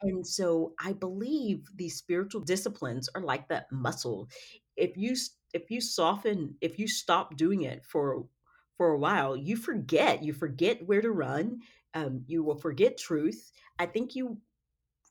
and 0.01 0.25
so 0.25 0.73
I 0.83 0.93
believe 0.93 1.65
these 1.75 1.97
spiritual 1.97 2.41
disciplines 2.41 3.09
are 3.15 3.21
like 3.21 3.47
that 3.49 3.71
muscle. 3.71 4.29
If 4.77 4.97
you 4.97 5.15
if 5.53 5.69
you 5.69 5.81
soften, 5.81 6.55
if 6.61 6.79
you 6.79 6.87
stop 6.87 7.37
doing 7.37 7.63
it 7.63 7.85
for 7.85 8.25
for 8.77 8.89
a 8.91 8.97
while, 8.97 9.37
you 9.37 9.57
forget. 9.57 10.23
You 10.23 10.33
forget 10.33 10.85
where 10.87 11.01
to 11.01 11.11
run. 11.11 11.59
Um, 11.93 12.23
you 12.27 12.43
will 12.43 12.55
forget 12.55 12.97
truth. 12.97 13.51
I 13.79 13.85
think 13.85 14.15
you 14.15 14.39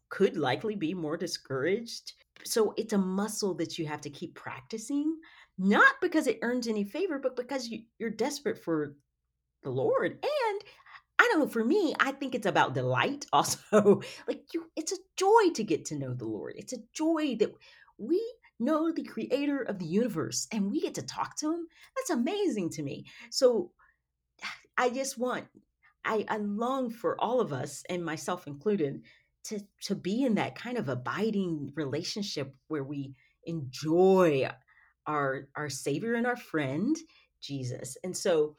could 0.08 0.36
likely 0.36 0.74
be 0.76 0.94
more 0.94 1.16
discouraged. 1.16 2.12
So 2.44 2.74
it's 2.76 2.92
a 2.92 2.98
muscle 2.98 3.54
that 3.54 3.78
you 3.78 3.86
have 3.86 4.00
to 4.02 4.10
keep 4.10 4.34
practicing, 4.34 5.16
not 5.58 5.94
because 6.00 6.26
it 6.26 6.38
earns 6.42 6.66
any 6.66 6.84
favor, 6.84 7.18
but 7.18 7.36
because 7.36 7.68
you, 7.68 7.82
you're 7.98 8.10
desperate 8.10 8.58
for 8.62 8.96
the 9.62 9.70
Lord. 9.70 10.12
And 10.22 10.60
I 11.18 11.32
know, 11.34 11.46
for 11.46 11.64
me, 11.64 11.94
I 12.00 12.12
think 12.12 12.34
it's 12.34 12.46
about 12.46 12.74
delight 12.74 13.26
also. 13.32 14.00
like 14.26 14.44
you 14.54 14.66
it's 14.76 14.92
a 14.92 14.96
joy 15.16 15.50
to 15.54 15.64
get 15.64 15.86
to 15.86 15.98
know 15.98 16.14
the 16.14 16.26
Lord. 16.26 16.54
It's 16.56 16.72
a 16.72 16.82
joy 16.94 17.36
that 17.36 17.52
we 17.98 18.20
know 18.58 18.92
the 18.92 19.04
creator 19.04 19.62
of 19.62 19.78
the 19.78 19.86
universe 19.86 20.46
and 20.52 20.70
we 20.70 20.80
get 20.80 20.94
to 20.94 21.02
talk 21.02 21.36
to 21.36 21.52
him. 21.52 21.66
That's 21.96 22.10
amazing 22.10 22.70
to 22.70 22.82
me. 22.82 23.06
So 23.30 23.72
I 24.78 24.90
just 24.90 25.18
want 25.18 25.46
I, 26.04 26.24
I 26.28 26.38
long 26.38 26.90
for 26.90 27.20
all 27.20 27.40
of 27.40 27.52
us 27.52 27.82
and 27.90 28.02
myself 28.02 28.46
included 28.46 29.02
to 29.44 29.60
to 29.82 29.94
be 29.94 30.22
in 30.22 30.34
that 30.36 30.54
kind 30.54 30.78
of 30.78 30.88
abiding 30.88 31.72
relationship 31.74 32.54
where 32.68 32.84
we 32.84 33.14
enjoy 33.44 34.48
our 35.06 35.48
our 35.54 35.68
savior 35.68 36.14
and 36.14 36.26
our 36.26 36.36
friend 36.36 36.96
Jesus. 37.40 37.96
And 38.04 38.16
so 38.16 38.56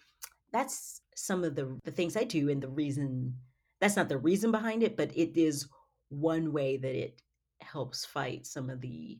that's 0.51 1.01
some 1.15 1.43
of 1.43 1.55
the 1.55 1.79
the 1.83 1.91
things 1.91 2.15
I 2.17 2.23
do 2.23 2.49
and 2.49 2.61
the 2.61 2.69
reason 2.69 3.35
that's 3.79 3.95
not 3.95 4.09
the 4.09 4.17
reason 4.17 4.51
behind 4.51 4.83
it, 4.83 4.95
but 4.95 5.15
it 5.17 5.37
is 5.37 5.67
one 6.09 6.53
way 6.53 6.77
that 6.77 6.95
it 6.95 7.21
helps 7.61 8.05
fight 8.05 8.45
some 8.45 8.69
of 8.69 8.81
the 8.81 9.19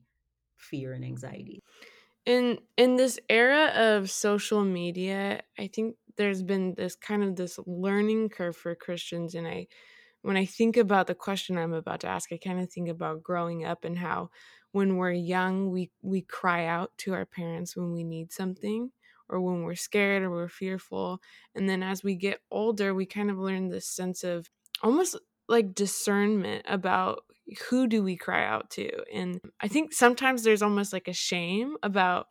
fear 0.57 0.93
and 0.93 1.03
anxiety. 1.03 1.59
In 2.25 2.59
in 2.77 2.95
this 2.95 3.19
era 3.29 3.71
of 3.75 4.11
social 4.11 4.63
media, 4.63 5.41
I 5.57 5.67
think 5.67 5.95
there's 6.17 6.43
been 6.43 6.75
this 6.75 6.95
kind 6.95 7.23
of 7.23 7.35
this 7.35 7.59
learning 7.65 8.29
curve 8.29 8.55
for 8.55 8.75
Christians 8.75 9.33
and 9.35 9.47
I 9.47 9.67
when 10.21 10.37
I 10.37 10.45
think 10.45 10.77
about 10.77 11.07
the 11.07 11.15
question 11.15 11.57
I'm 11.57 11.73
about 11.73 12.01
to 12.01 12.07
ask, 12.07 12.31
I 12.31 12.37
kind 12.37 12.59
of 12.59 12.71
think 12.71 12.89
about 12.89 13.23
growing 13.23 13.65
up 13.65 13.83
and 13.83 13.97
how 13.97 14.29
when 14.71 14.97
we're 14.97 15.11
young 15.11 15.71
we 15.71 15.91
we 16.03 16.21
cry 16.21 16.65
out 16.65 16.91
to 16.99 17.13
our 17.13 17.25
parents 17.25 17.75
when 17.75 17.91
we 17.91 18.03
need 18.03 18.31
something 18.31 18.91
or 19.31 19.39
when 19.41 19.63
we're 19.63 19.75
scared 19.75 20.21
or 20.21 20.29
we're 20.29 20.47
fearful. 20.47 21.21
And 21.55 21.67
then 21.67 21.81
as 21.81 22.03
we 22.03 22.15
get 22.15 22.41
older, 22.51 22.93
we 22.93 23.05
kind 23.05 23.31
of 23.31 23.39
learn 23.39 23.69
this 23.69 23.87
sense 23.87 24.23
of 24.23 24.49
almost 24.83 25.17
like 25.47 25.73
discernment 25.73 26.65
about 26.67 27.23
who 27.69 27.87
do 27.87 28.03
we 28.03 28.15
cry 28.15 28.45
out 28.45 28.69
to. 28.71 28.89
And 29.11 29.39
I 29.59 29.67
think 29.67 29.93
sometimes 29.93 30.43
there's 30.43 30.61
almost 30.61 30.93
like 30.93 31.07
a 31.07 31.13
shame 31.13 31.77
about 31.81 32.27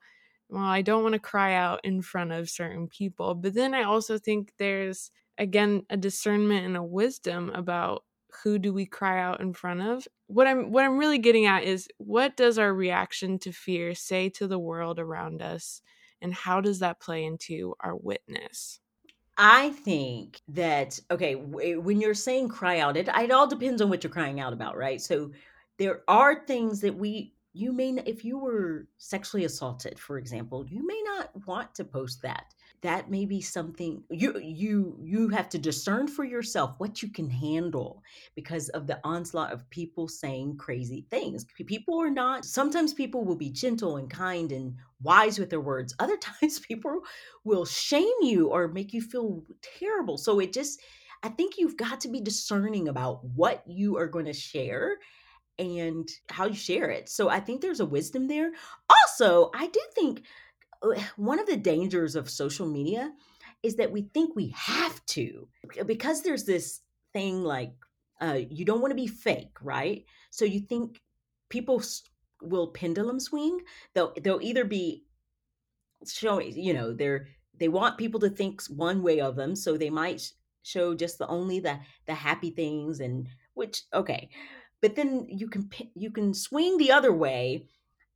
well, 0.49 0.65
I 0.65 0.83
don't 0.83 1.05
want 1.05 1.13
to 1.13 1.21
cry 1.21 1.55
out 1.55 1.81
in 1.85 2.03
front 2.03 2.33
of 2.33 2.51
certain 2.51 2.89
people. 2.89 3.37
But 3.37 3.55
then 3.55 3.73
I 3.73 3.85
also 3.85 4.19
think 4.19 4.53
there's 4.59 5.13
again 5.39 5.85
a 5.91 5.97
discernment 5.97 6.67
and 6.67 6.77
a 6.77 6.83
wisdom 6.83 7.51
about 7.51 8.05
who 8.43 8.59
do 8.59 8.73
we 8.73 8.87
cry 8.87 9.21
out 9.21 9.41
in 9.41 9.53
front 9.53 9.81
of 9.81 10.07
what 10.29 10.47
i'm 10.47 10.71
what 10.71 10.85
i'm 10.85 10.99
really 10.99 11.19
getting 11.19 11.47
at 11.47 11.65
is 11.65 11.89
what 11.99 12.37
does 12.37 12.59
our 12.59 12.73
reaction 12.73 13.39
to 13.39 13.51
fear 13.51 13.95
say 13.95 14.29
to 14.29 14.47
the 14.47 14.59
world 14.59 14.99
around 15.01 15.43
us 15.43 15.83
and 16.23 16.35
how 16.35 16.61
does 16.61 16.79
that 16.81 17.01
play 17.01 17.25
into 17.25 17.75
our 17.81 17.97
witness? 17.97 18.81
I 19.37 19.71
think 19.71 20.43
that 20.49 21.01
okay, 21.11 21.35
eh, 21.63 21.75
when 21.77 22.01
you're 22.01 22.15
saying 22.15 22.49
cry 22.49 22.81
out, 22.81 22.97
it 22.97 23.09
it 23.09 23.31
all 23.31 23.47
depends 23.47 23.81
on 23.81 23.89
what 23.89 24.05
you're 24.05 24.13
crying 24.13 24.39
out 24.39 24.53
about, 24.53 24.77
right? 24.77 25.01
So 25.01 25.31
there 25.79 26.03
are 26.09 26.45
things 26.47 26.83
that 26.83 26.95
we 26.95 27.33
you 27.53 27.73
may 27.73 27.91
if 28.07 28.25
you 28.25 28.39
were 28.39 28.87
sexually 28.99 29.45
assaulted, 29.45 29.99
for 29.99 30.19
example, 30.19 30.67
you 30.69 30.87
may 30.87 31.03
not 31.05 31.47
want 31.47 31.75
to 31.77 31.85
post 31.85 32.23
that. 32.23 32.55
That 32.83 33.11
may 33.11 33.27
be 33.27 33.41
something 33.41 34.03
you 34.11 34.39
you 34.39 34.99
you 35.03 35.29
have 35.29 35.49
to 35.51 35.59
discern 35.59 36.07
for 36.07 36.25
yourself 36.25 36.75
what 36.79 37.03
you 37.03 37.11
can 37.11 37.29
handle 37.29 38.03
because 38.35 38.69
of 38.71 38.87
the 38.87 39.01
onslaught 39.05 39.53
of 39.53 39.69
people 39.71 40.07
saying 40.07 40.57
crazy 40.59 41.07
things. 41.11 41.45
People 41.67 42.01
are 42.01 42.11
not 42.11 42.45
sometimes 42.45 42.95
people 42.95 43.25
will 43.25 43.37
be 43.37 43.51
gentle 43.51 43.97
and 43.97 44.09
kind 44.11 44.53
and 44.53 44.77
wise 45.03 45.39
with 45.39 45.51
their 45.51 45.61
words. 45.61 45.95
Other 45.99 46.17
times 46.41 46.59
people 46.59 47.01
will 47.45 47.65
shame 47.65 48.13
you 48.23 48.49
or 48.49 48.69
make 48.69 48.93
you 48.93 49.01
feel 49.03 49.43
terrible. 49.79 50.19
So 50.19 50.41
it 50.41 50.53
just, 50.53 50.81
I 51.23 51.29
think 51.29 51.55
you've 51.59 51.77
got 51.77 52.01
to 52.03 52.09
be 52.09 52.21
discerning 52.21 52.89
about 52.89 53.25
what 53.25 53.63
you 53.67 53.97
are 53.99 54.09
going 54.09 54.27
to 54.27 54.33
share 54.33 54.97
and 55.59 56.09
how 56.31 56.47
you 56.47 56.55
share 56.55 56.91
it. 56.91 57.09
So 57.09 57.29
I 57.29 57.41
think 57.41 57.61
there's 57.61 57.81
a 57.81 57.87
wisdom 57.87 58.29
there. 58.29 58.51
Also, 58.89 59.51
I 59.55 59.67
do 59.67 59.81
think 59.95 60.23
uh, 60.83 61.01
one 61.17 61.39
of 61.39 61.47
the 61.47 61.57
dangers 61.57 62.17
of 62.17 62.31
social 62.31 62.67
media 62.67 63.13
is 63.63 63.77
that 63.77 63.93
we 63.93 64.03
think 64.15 64.35
we 64.35 64.55
have 64.57 65.05
to 65.07 65.49
because 65.87 66.23
there's 66.23 66.45
this 66.45 66.81
thing 67.13 67.43
like 67.43 67.73
uh, 68.21 68.39
you 68.49 68.65
don't 68.65 68.81
want 68.81 68.91
to 68.91 68.97
be 68.97 69.07
fake, 69.07 69.57
right? 69.63 70.05
So 70.31 70.45
you 70.45 70.61
think 70.61 71.01
people 71.49 71.83
will 72.43 72.69
pendulum 72.69 73.21
swing. 73.21 73.61
They'll 73.95 74.13
they'll 74.23 74.43
either 74.43 74.65
be 74.65 75.05
showing 76.07 76.57
you 76.57 76.73
know 76.73 76.93
they're 76.93 77.27
they 77.59 77.69
want 77.69 77.99
people 77.99 78.21
to 78.21 78.31
think 78.31 78.63
one 78.69 79.03
way 79.03 79.21
of 79.21 79.37
them 79.37 79.55
so 79.55 79.77
they 79.77 79.91
might 79.91 80.33
show 80.63 80.95
just 80.95 81.19
the 81.19 81.27
only 81.29 81.61
the 81.61 81.79
the 82.07 82.15
happy 82.15 82.51
things 82.51 83.01
and 83.01 83.29
which 83.55 83.83
okay. 83.95 84.31
But 84.81 84.97
then 84.97 85.27
you 85.29 85.49
can 85.49 85.69
you 85.95 86.11
can 86.11 86.33
swing 86.35 86.79
the 86.79 86.93
other 86.93 87.13
way 87.13 87.67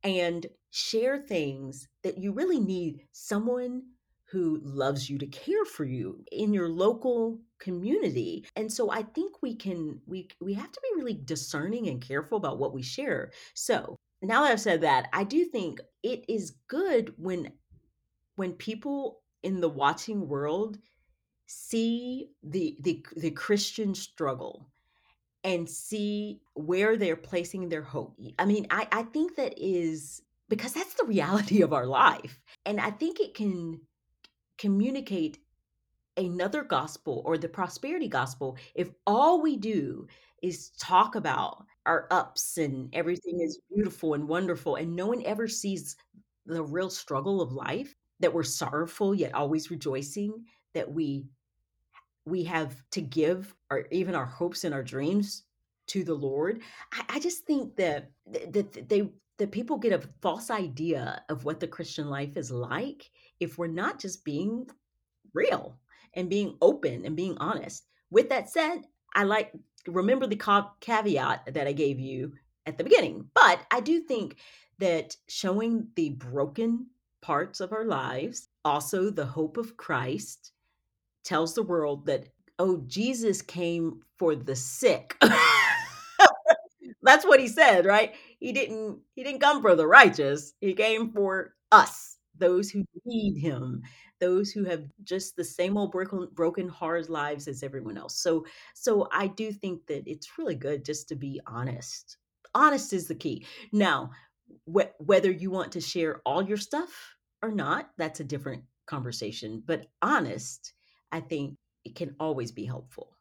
and 0.03 0.45
share 0.71 1.19
things 1.19 1.87
that 2.03 2.17
you 2.17 2.31
really 2.31 2.59
need 2.59 3.01
someone 3.11 3.83
who 4.25 4.59
loves 4.63 5.09
you 5.09 5.17
to 5.19 5.27
care 5.27 5.65
for 5.65 5.85
you 5.85 6.23
in 6.31 6.53
your 6.53 6.67
local 6.67 7.39
community. 7.59 8.45
And 8.55 8.71
so 8.71 8.91
i 8.91 9.01
think 9.01 9.41
we 9.41 9.55
can 9.55 9.99
we 10.05 10.27
we 10.41 10.53
have 10.53 10.71
to 10.71 10.81
be 10.81 10.97
really 10.97 11.19
discerning 11.25 11.87
and 11.87 12.01
careful 12.01 12.37
about 12.37 12.59
what 12.59 12.73
we 12.73 12.81
share. 12.81 13.31
So 13.53 13.95
now 14.27 14.43
that 14.43 14.51
i've 14.51 14.61
said 14.61 14.81
that 14.81 15.07
i 15.13 15.23
do 15.23 15.45
think 15.45 15.79
it 16.03 16.25
is 16.27 16.57
good 16.67 17.13
when 17.17 17.51
when 18.35 18.53
people 18.53 19.21
in 19.43 19.61
the 19.61 19.69
watching 19.69 20.27
world 20.27 20.77
see 21.47 22.31
the 22.43 22.77
the 22.81 23.05
the 23.17 23.31
Christian 23.31 23.93
struggle 23.93 24.67
and 25.43 25.69
see 25.69 26.41
where 26.55 26.97
they're 26.97 27.15
placing 27.15 27.69
their 27.69 27.83
hope. 27.83 28.19
I 28.39 28.45
mean, 28.45 28.67
I 28.71 28.87
I 28.91 29.03
think 29.03 29.35
that 29.35 29.53
is 29.57 30.21
because 30.49 30.73
that's 30.73 30.95
the 30.95 31.05
reality 31.05 31.61
of 31.61 31.73
our 31.73 31.85
life. 31.85 32.41
And 32.65 32.79
I 32.79 32.91
think 32.91 33.19
it 33.19 33.35
can 33.35 33.79
communicate 34.57 35.39
another 36.17 36.63
gospel 36.63 37.21
or 37.25 37.37
the 37.37 37.49
prosperity 37.49 38.07
gospel 38.07 38.57
if 38.73 38.89
all 39.05 39.41
we 39.41 39.57
do 39.57 40.07
is 40.41 40.69
talk 40.79 41.15
about 41.15 41.65
our 41.85 42.07
ups 42.11 42.57
and 42.57 42.89
everything 42.93 43.41
is 43.41 43.59
beautiful 43.73 44.13
and 44.13 44.27
wonderful 44.27 44.75
and 44.75 44.95
no 44.95 45.07
one 45.07 45.23
ever 45.25 45.47
sees 45.47 45.95
the 46.45 46.63
real 46.63 46.89
struggle 46.89 47.41
of 47.41 47.51
life 47.51 47.95
that 48.19 48.33
we're 48.33 48.43
sorrowful 48.43 49.13
yet 49.13 49.33
always 49.33 49.71
rejoicing 49.71 50.33
that 50.73 50.91
we 50.91 51.25
we 52.25 52.43
have 52.43 52.75
to 52.91 53.01
give 53.01 53.53
our 53.69 53.85
even 53.91 54.15
our 54.15 54.25
hopes 54.25 54.63
and 54.63 54.73
our 54.73 54.83
dreams 54.83 55.43
to 55.87 56.03
the 56.03 56.13
lord 56.13 56.61
i, 56.93 57.03
I 57.09 57.19
just 57.19 57.45
think 57.45 57.75
that 57.75 58.11
that 58.25 58.89
they 58.89 59.09
that 59.37 59.51
people 59.51 59.77
get 59.77 59.93
a 59.93 60.07
false 60.21 60.49
idea 60.49 61.23
of 61.29 61.45
what 61.45 61.59
the 61.59 61.67
christian 61.67 62.09
life 62.09 62.37
is 62.37 62.51
like 62.51 63.09
if 63.39 63.57
we're 63.57 63.67
not 63.67 63.99
just 63.99 64.23
being 64.23 64.67
real 65.33 65.77
and 66.15 66.29
being 66.29 66.57
open 66.61 67.05
and 67.05 67.15
being 67.15 67.37
honest. 67.37 67.85
With 68.09 68.29
that 68.29 68.49
said, 68.49 68.81
I 69.13 69.23
like 69.23 69.51
remember 69.87 70.27
the 70.27 70.69
caveat 70.79 71.53
that 71.53 71.67
I 71.67 71.71
gave 71.71 71.99
you 71.99 72.33
at 72.65 72.77
the 72.77 72.83
beginning, 72.83 73.29
but 73.33 73.59
I 73.71 73.79
do 73.79 73.99
think 73.99 74.37
that 74.79 75.15
showing 75.27 75.87
the 75.95 76.09
broken 76.09 76.87
parts 77.21 77.59
of 77.59 77.71
our 77.71 77.85
lives, 77.85 78.49
also 78.63 79.09
the 79.09 79.25
hope 79.25 79.57
of 79.57 79.77
Christ, 79.77 80.51
tells 81.23 81.53
the 81.53 81.63
world 81.63 82.05
that 82.05 82.27
oh, 82.59 82.77
Jesus 82.87 83.41
came 83.41 84.01
for 84.17 84.35
the 84.35 84.55
sick. 84.55 85.17
That's 87.03 87.25
what 87.25 87.39
he 87.39 87.47
said, 87.47 87.85
right? 87.85 88.13
He 88.39 88.51
didn't 88.51 88.99
he 89.15 89.23
didn't 89.23 89.41
come 89.41 89.61
for 89.61 89.75
the 89.75 89.87
righteous. 89.87 90.53
He 90.61 90.73
came 90.73 91.11
for 91.11 91.53
us, 91.71 92.17
those 92.37 92.69
who 92.69 92.83
need 93.05 93.39
him, 93.39 93.83
those 94.25 94.51
who 94.51 94.63
have 94.65 94.83
just 95.03 95.35
the 95.35 95.43
same 95.43 95.77
old 95.77 95.91
broken 95.91 96.27
broken 96.33 96.67
hard 96.67 97.09
lives 97.09 97.47
as 97.47 97.63
everyone 97.63 97.97
else. 97.97 98.17
So 98.19 98.45
so 98.73 99.07
I 99.11 99.27
do 99.27 99.51
think 99.51 99.87
that 99.87 100.03
it's 100.07 100.37
really 100.37 100.55
good 100.55 100.85
just 100.85 101.07
to 101.09 101.15
be 101.15 101.39
honest. 101.45 102.17
Honest 102.53 102.93
is 102.93 103.07
the 103.07 103.15
key. 103.15 103.45
Now, 103.71 104.11
wh- 104.73 104.93
whether 104.99 105.31
you 105.31 105.51
want 105.51 105.71
to 105.73 105.81
share 105.81 106.21
all 106.25 106.41
your 106.41 106.57
stuff 106.57 107.15
or 107.41 107.51
not, 107.51 107.91
that's 107.97 108.19
a 108.19 108.23
different 108.23 108.63
conversation, 108.85 109.61
but 109.65 109.87
honest, 110.01 110.73
I 111.11 111.19
think 111.19 111.57
it 111.83 111.95
can 111.95 112.15
always 112.19 112.51
be 112.51 112.65
helpful. 112.65 113.17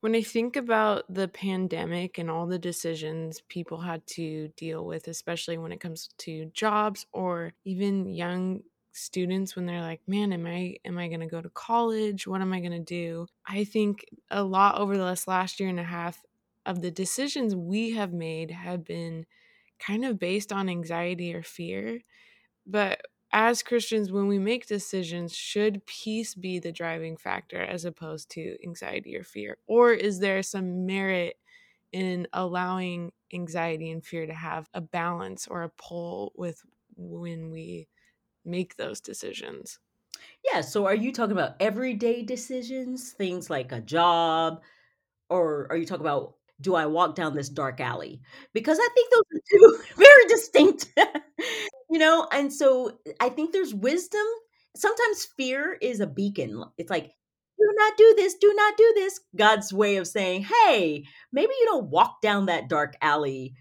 When 0.00 0.14
I 0.14 0.22
think 0.22 0.56
about 0.56 1.12
the 1.12 1.28
pandemic 1.28 2.16
and 2.16 2.30
all 2.30 2.46
the 2.46 2.58
decisions 2.58 3.42
people 3.48 3.82
had 3.82 4.06
to 4.08 4.48
deal 4.56 4.86
with, 4.86 5.08
especially 5.08 5.58
when 5.58 5.72
it 5.72 5.80
comes 5.80 6.08
to 6.18 6.46
jobs 6.54 7.06
or 7.12 7.52
even 7.64 8.06
young 8.06 8.62
students 8.92 9.56
when 9.56 9.66
they're 9.66 9.80
like, 9.80 10.02
"Man, 10.08 10.32
am 10.32 10.46
I 10.46 10.76
am 10.84 10.98
I 10.98 11.08
going 11.08 11.20
to 11.20 11.26
go 11.26 11.40
to 11.42 11.50
college? 11.50 12.26
What 12.26 12.40
am 12.42 12.52
I 12.52 12.60
going 12.60 12.72
to 12.72 12.78
do?" 12.80 13.26
I 13.46 13.64
think 13.64 14.04
a 14.30 14.42
lot 14.44 14.78
over 14.78 14.96
the 14.96 15.04
last 15.04 15.28
last 15.28 15.60
year 15.60 15.68
and 15.68 15.80
a 15.80 15.84
half 15.84 16.22
of 16.66 16.82
the 16.82 16.90
decisions 16.90 17.56
we 17.56 17.92
have 17.92 18.12
made 18.12 18.50
have 18.50 18.84
been 18.84 19.26
kind 19.78 20.04
of 20.04 20.18
based 20.18 20.52
on 20.52 20.68
anxiety 20.68 21.34
or 21.34 21.42
fear. 21.42 22.00
But 22.66 23.02
as 23.32 23.62
Christians, 23.62 24.10
when 24.10 24.26
we 24.26 24.38
make 24.38 24.66
decisions, 24.66 25.34
should 25.34 25.86
peace 25.86 26.34
be 26.34 26.58
the 26.58 26.72
driving 26.72 27.16
factor 27.16 27.60
as 27.62 27.84
opposed 27.84 28.30
to 28.32 28.56
anxiety 28.64 29.16
or 29.16 29.24
fear? 29.24 29.58
Or 29.66 29.92
is 29.92 30.18
there 30.18 30.42
some 30.42 30.84
merit 30.86 31.36
in 31.92 32.26
allowing 32.32 33.12
anxiety 33.32 33.90
and 33.90 34.04
fear 34.04 34.26
to 34.26 34.34
have 34.34 34.68
a 34.74 34.80
balance 34.80 35.46
or 35.48 35.62
a 35.62 35.70
pull 35.70 36.32
with 36.36 36.62
when 36.96 37.50
we 37.50 37.88
make 38.44 38.76
those 38.76 39.00
decisions? 39.00 39.78
Yeah, 40.52 40.60
so 40.60 40.86
are 40.86 40.94
you 40.94 41.12
talking 41.12 41.32
about 41.32 41.56
everyday 41.60 42.22
decisions, 42.22 43.12
things 43.12 43.50
like 43.50 43.72
a 43.72 43.80
job, 43.80 44.60
or 45.28 45.66
are 45.70 45.76
you 45.76 45.86
talking 45.86 46.04
about 46.04 46.34
do 46.60 46.74
I 46.74 46.86
walk 46.86 47.14
down 47.14 47.34
this 47.34 47.48
dark 47.48 47.80
alley? 47.80 48.20
Because 48.52 48.78
I 48.80 48.88
think 48.94 49.10
those 49.10 49.22
are 49.34 49.42
two 49.50 49.82
very 49.96 50.24
distinct, 50.28 50.92
you 51.90 51.98
know, 51.98 52.28
and 52.32 52.52
so 52.52 52.98
I 53.18 53.30
think 53.30 53.52
there's 53.52 53.74
wisdom. 53.74 54.26
Sometimes 54.76 55.28
fear 55.36 55.76
is 55.80 56.00
a 56.00 56.06
beacon. 56.06 56.62
It's 56.78 56.90
like, 56.90 57.12
do 57.58 57.74
not 57.76 57.96
do 57.96 58.14
this, 58.16 58.34
do 58.34 58.52
not 58.54 58.76
do 58.76 58.92
this. 58.94 59.20
God's 59.36 59.72
way 59.72 59.96
of 59.96 60.06
saying, 60.06 60.44
hey, 60.44 61.04
maybe 61.32 61.52
you 61.60 61.66
don't 61.66 61.90
walk 61.90 62.20
down 62.22 62.46
that 62.46 62.68
dark 62.68 62.96
alley 63.02 63.54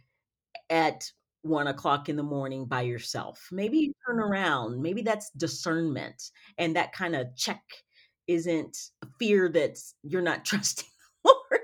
at 0.69 1.11
one 1.41 1.67
o'clock 1.67 2.09
in 2.09 2.15
the 2.15 2.23
morning 2.23 2.65
by 2.65 2.81
yourself. 2.81 3.47
Maybe 3.51 3.77
you 3.77 3.93
turn 4.05 4.19
around. 4.19 4.81
Maybe 4.81 5.01
that's 5.01 5.29
discernment. 5.31 6.21
And 6.57 6.75
that 6.75 6.93
kind 6.93 7.15
of 7.15 7.27
check 7.35 7.61
isn't 8.27 8.77
fear 9.17 9.49
that 9.49 9.77
you're 10.03 10.21
not 10.21 10.45
trusting 10.45 10.87
the 11.23 11.31
Lord. 11.31 11.61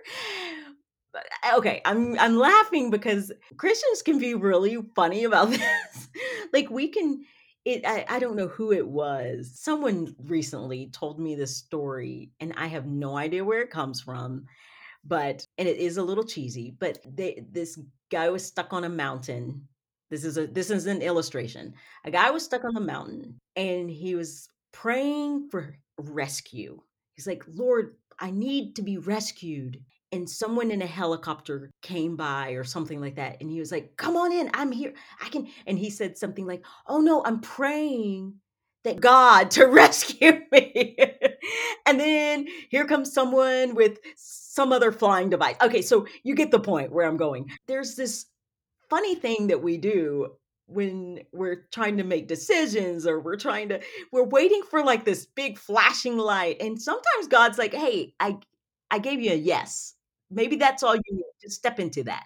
But, 1.14 1.26
uh, 1.44 1.58
okay, 1.58 1.82
I'm 1.86 2.18
I'm 2.20 2.38
laughing 2.38 2.90
because 2.90 3.32
Christians 3.58 4.02
can 4.02 4.20
be 4.20 4.34
really 4.34 4.78
funny 4.96 5.24
about 5.24 5.50
this. 5.50 6.10
like 6.54 6.70
we 6.70 6.90
can 6.90 7.24
it 7.64 7.86
I, 7.86 8.06
I 8.10 8.20
don't 8.20 8.36
know 8.36 8.48
who 8.48 8.72
it 8.72 8.88
was. 8.88 9.52
Someone 9.56 10.16
recently 10.26 10.90
told 10.92 11.20
me 11.20 11.36
this 11.36 11.56
story 11.58 12.32
and 12.40 12.54
I 12.58 12.68
have 12.68 12.86
no 12.86 13.16
idea 13.18 13.46
where 13.46 13.62
it 13.62 13.70
comes 13.70 14.02
from 14.02 14.46
but 15.06 15.46
and 15.58 15.68
it 15.68 15.78
is 15.78 15.98
a 15.98 16.04
little 16.04 16.24
cheesy 16.24 16.76
but 16.78 16.98
they 17.08 17.46
this 17.52 17.80
guy 18.12 18.30
was 18.30 18.46
stuck 18.46 18.74
on 18.74 18.84
a 18.84 18.90
mountain. 18.90 19.68
This 20.10 20.24
is 20.24 20.38
a 20.38 20.48
this 20.48 20.70
is 20.70 20.86
an 20.86 21.02
illustration. 21.02 21.74
A 22.04 22.12
guy 22.12 22.30
was 22.32 22.44
stuck 22.44 22.64
on 22.64 22.74
the 22.74 22.82
mountain 22.82 23.40
and 23.56 23.90
he 23.90 24.16
was 24.16 24.48
praying 24.72 25.50
for 25.50 25.76
rescue. 25.98 26.82
He's 27.14 27.28
like 27.28 27.44
lord 27.48 27.96
i 28.20 28.32
need 28.32 28.76
to 28.76 28.82
be 28.82 28.98
rescued. 28.98 29.82
And 30.12 30.30
someone 30.30 30.72
in 30.72 30.82
a 30.82 30.88
helicopter 30.88 31.72
came 31.82 32.16
by 32.16 32.52
or 32.52 32.64
something 32.64 33.02
like 33.02 33.16
that 33.16 33.38
and 33.42 33.50
he 33.50 33.60
was 33.60 33.72
like 33.72 33.98
come 33.98 34.16
on 34.16 34.32
in 34.32 34.50
i'm 34.54 34.72
here 34.72 34.94
i 35.22 35.28
can 35.28 35.48
and 35.68 35.78
he 35.78 35.90
said 35.90 36.18
something 36.18 36.46
like 36.46 36.64
oh 36.88 37.02
no 37.02 37.22
i'm 37.26 37.42
praying 37.42 38.36
that 38.86 39.02
God 39.02 39.52
to 39.52 39.66
rescue 39.66 40.42
me. 40.52 40.96
And 41.86 42.00
then 42.00 42.48
here 42.70 42.86
comes 42.86 43.14
someone 43.14 43.76
with 43.76 44.00
some 44.16 44.72
other 44.72 44.92
flying 44.92 45.30
device. 45.30 45.56
Okay, 45.62 45.82
so 45.82 46.08
you 46.24 46.36
get 46.36 46.52
the 46.52 46.60
point 46.60 46.92
where 46.92 47.08
I'm 47.08 47.18
going. 47.18 47.50
There's 47.68 47.96
this 47.96 48.26
funny 48.90 49.16
thing 49.16 49.48
that 49.48 49.62
we 49.62 49.78
do 49.78 50.32
when 50.68 51.20
we're 51.32 51.68
trying 51.72 51.98
to 51.98 52.04
make 52.04 52.28
decisions 52.28 53.06
or 53.06 53.20
we're 53.20 53.36
trying 53.36 53.70
to 53.70 53.80
we're 54.12 54.24
waiting 54.24 54.64
for 54.64 54.84
like 54.84 55.06
this 55.06 55.26
big 55.26 55.60
flashing 55.60 56.18
light 56.18 56.58
and 56.60 56.82
sometimes 56.82 57.28
god's 57.30 57.60
like 57.60 57.74
hey 57.74 58.14
i 58.20 58.36
i 58.90 58.98
gave 58.98 59.22
you 59.22 59.32
a 59.32 59.36
yes 59.36 59.94
maybe 60.32 60.56
that's 60.56 60.82
all 60.82 60.96
you 60.96 61.02
need 61.12 61.24
to 61.40 61.52
step 61.52 61.80
into 61.80 62.04
that 62.04 62.24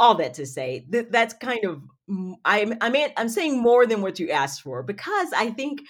all 0.00 0.16
that 0.16 0.34
to 0.34 0.44
say 0.44 0.84
that 0.88 1.12
that's 1.12 1.34
kind 1.34 1.64
of 1.64 1.80
i'm 2.44 2.74
i 2.80 2.90
mean 2.90 3.08
i'm 3.16 3.28
saying 3.28 3.60
more 3.60 3.86
than 3.86 4.02
what 4.02 4.18
you 4.18 4.30
asked 4.30 4.62
for 4.62 4.82
because 4.82 5.32
i 5.32 5.48
think 5.50 5.80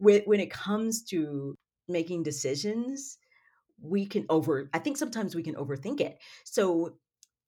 with, 0.00 0.24
when 0.26 0.40
it 0.40 0.50
comes 0.50 1.02
to 1.02 1.56
making 1.88 2.22
decisions 2.22 3.18
we 3.82 4.06
can 4.06 4.24
over 4.30 4.68
i 4.72 4.78
think 4.78 4.96
sometimes 4.96 5.34
we 5.34 5.42
can 5.42 5.54
overthink 5.56 6.00
it. 6.00 6.18
So 6.44 6.96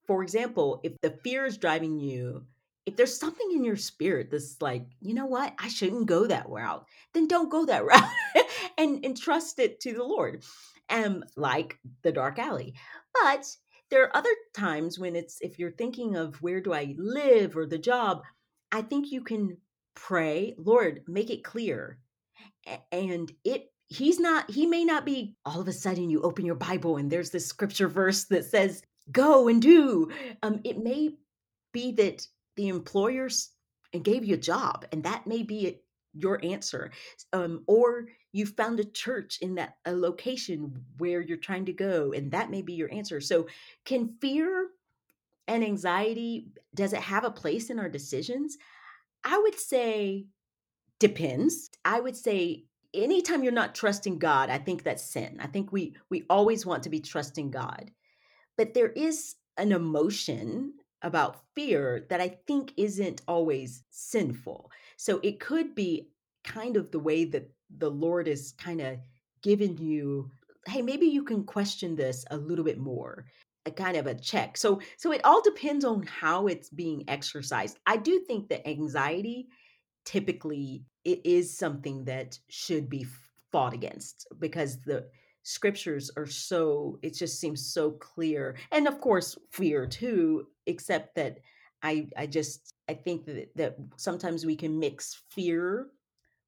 for 0.07 0.23
example 0.23 0.81
if 0.85 0.93
the 1.03 1.11
fear 1.11 1.47
is 1.47 1.59
driving 1.59 1.99
you 2.01 2.45
if 2.87 2.97
there's 2.97 3.19
something 3.19 3.51
in 3.53 3.65
your 3.65 3.77
spirit 3.77 4.31
that's 4.31 4.61
like 4.63 4.87
you 5.01 5.15
know 5.15 5.27
what? 5.27 5.55
I 5.59 5.69
shouldn't 5.69 6.07
go 6.07 6.27
that 6.27 6.49
route 6.49 6.87
then 7.15 7.29
don't 7.29 7.51
go 7.51 7.67
that 7.67 7.85
route 7.93 8.11
and 8.79 9.05
and 9.05 9.17
trust 9.17 9.59
it 9.59 9.81
to 9.81 9.93
the 9.95 10.05
lord 10.05 10.45
and 10.89 11.25
like 11.37 11.79
the 12.03 12.13
dark 12.13 12.39
alley. 12.39 12.75
But 13.23 13.47
there 13.91 14.05
are 14.05 14.17
other 14.17 14.35
times 14.55 14.99
when 14.99 15.17
it's 15.17 15.39
if 15.41 15.59
you're 15.59 15.71
thinking 15.73 16.17
of 16.17 16.43
where 16.43 16.61
do 16.61 16.73
I 16.73 16.95
live? 16.99 17.57
or 17.57 17.67
the 17.67 17.79
job, 17.79 18.23
I 18.73 18.83
think 18.83 19.11
you 19.13 19.23
can 19.23 19.59
pray, 19.95 20.55
Lord, 20.59 21.03
make 21.07 21.31
it 21.31 21.45
clear. 21.45 21.99
And 22.93 23.33
it 23.45 23.73
he's 23.89 24.19
not 24.19 24.51
he 24.51 24.67
may 24.67 24.85
not 24.85 25.05
be 25.05 25.35
all 25.45 25.61
of 25.61 25.69
a 25.69 25.73
sudden 25.73 26.11
you 26.11 26.21
open 26.23 26.45
your 26.45 26.57
bible 26.57 26.97
and 26.97 27.11
there's 27.11 27.31
this 27.31 27.47
scripture 27.47 27.89
verse 27.89 28.25
that 28.25 28.45
says 28.45 28.83
go 29.13 29.47
and 29.49 29.63
do 29.63 30.11
um 30.43 30.61
it 30.65 30.79
may 30.79 31.11
be 31.73 31.93
that 31.93 32.27
the 32.57 32.69
employers 32.69 33.51
gave 34.03 34.25
you 34.25 34.35
a 34.35 34.39
job 34.39 34.85
and 34.93 35.03
that 35.05 35.27
may 35.27 35.43
be 35.43 35.67
it, 35.67 35.85
your 36.15 36.43
answer. 36.45 36.91
Um, 37.33 37.63
or 37.67 38.07
you 38.33 38.47
found 38.47 38.81
a 38.81 38.85
church 38.85 39.39
in 39.41 39.55
that 39.57 39.77
a 39.85 39.93
location 39.93 40.83
where 40.99 41.21
you're 41.21 41.37
trying 41.37 41.67
to 41.67 41.73
go 41.73 42.13
and 42.13 42.31
that 42.31 42.51
may 42.51 42.63
be 42.63 42.73
your 42.73 42.93
answer. 42.93 43.21
So 43.21 43.47
can 43.85 44.15
fear 44.21 44.69
and 45.49 45.63
anxiety 45.63 46.49
does 46.75 46.93
it 46.93 47.01
have 47.01 47.25
a 47.25 47.31
place 47.31 47.71
in 47.71 47.79
our 47.79 47.89
decisions? 47.89 48.57
I 49.25 49.39
would 49.39 49.59
say 49.59 50.27
depends. 50.99 51.71
I 51.85 52.01
would 52.01 52.17
say 52.17 52.65
anytime 52.97 53.43
you're 53.43 53.53
not 53.53 53.75
trusting 53.75 54.19
god 54.19 54.51
i 54.51 54.59
think 54.59 54.83
that's 54.83 55.03
sin 55.03 55.37
i 55.41 55.47
think 55.47 55.71
we 55.73 55.95
we 56.11 56.25
always 56.31 56.67
want 56.67 56.83
to 56.83 56.91
be 56.91 57.01
trusting 57.01 57.51
god 57.51 57.91
but 58.57 58.75
there 58.75 58.91
is 58.91 59.37
an 59.57 59.73
emotion 59.73 60.73
about 61.03 61.43
fear 61.55 62.07
that 62.09 62.21
I 62.21 62.39
think 62.47 62.73
isn't 62.77 63.23
always 63.29 63.85
sinful. 63.91 64.71
So 64.97 65.21
it 65.23 65.41
could 65.41 65.75
be 65.75 66.09
kind 66.45 66.77
of 66.77 66.91
the 66.91 66.99
way 66.99 67.25
that 67.27 67.51
the 67.79 67.91
Lord 67.91 68.29
is 68.29 68.53
kind 68.53 68.81
of 68.81 68.99
given 69.43 69.77
you, 69.77 70.31
hey, 70.67 70.83
maybe 70.83 71.07
you 71.07 71.23
can 71.23 71.45
question 71.45 71.97
this 71.97 72.25
a 72.31 72.37
little 72.37 72.65
bit 72.65 72.79
more 72.79 73.27
a 73.67 73.71
kind 73.71 73.97
of 73.97 74.07
a 74.07 74.15
check. 74.15 74.57
So 74.57 74.81
so 74.97 75.11
it 75.11 75.25
all 75.25 75.43
depends 75.43 75.85
on 75.85 76.05
how 76.05 76.47
it's 76.47 76.71
being 76.71 77.03
exercised. 77.09 77.79
I 77.85 77.97
do 77.97 78.21
think 78.21 78.49
that 78.49 78.69
anxiety 78.69 79.49
typically 80.05 80.85
it 81.07 81.21
is 81.25 81.57
something 81.57 82.05
that 82.05 82.39
should 82.49 82.91
be 82.91 83.07
fought 83.53 83.73
against 83.73 84.27
because 84.41 84.81
the 84.81 85.07
scriptures 85.45 86.11
are 86.17 86.27
so 86.27 86.99
it 87.03 87.15
just 87.15 87.39
seems 87.39 87.65
so 87.65 87.93
clear. 87.93 88.57
And 88.73 88.89
of 88.89 89.01
course 89.01 89.39
fear 89.51 89.87
too 89.87 90.49
except 90.67 91.15
that 91.15 91.39
i 91.83 92.09
i 92.17 92.27
just 92.27 92.75
i 92.89 92.95
think 92.95 93.25
that, 93.27 93.51
that 93.55 93.77
sometimes 93.97 94.45
we 94.45 94.57
can 94.57 94.81
mix 94.81 95.23
fear 95.31 95.87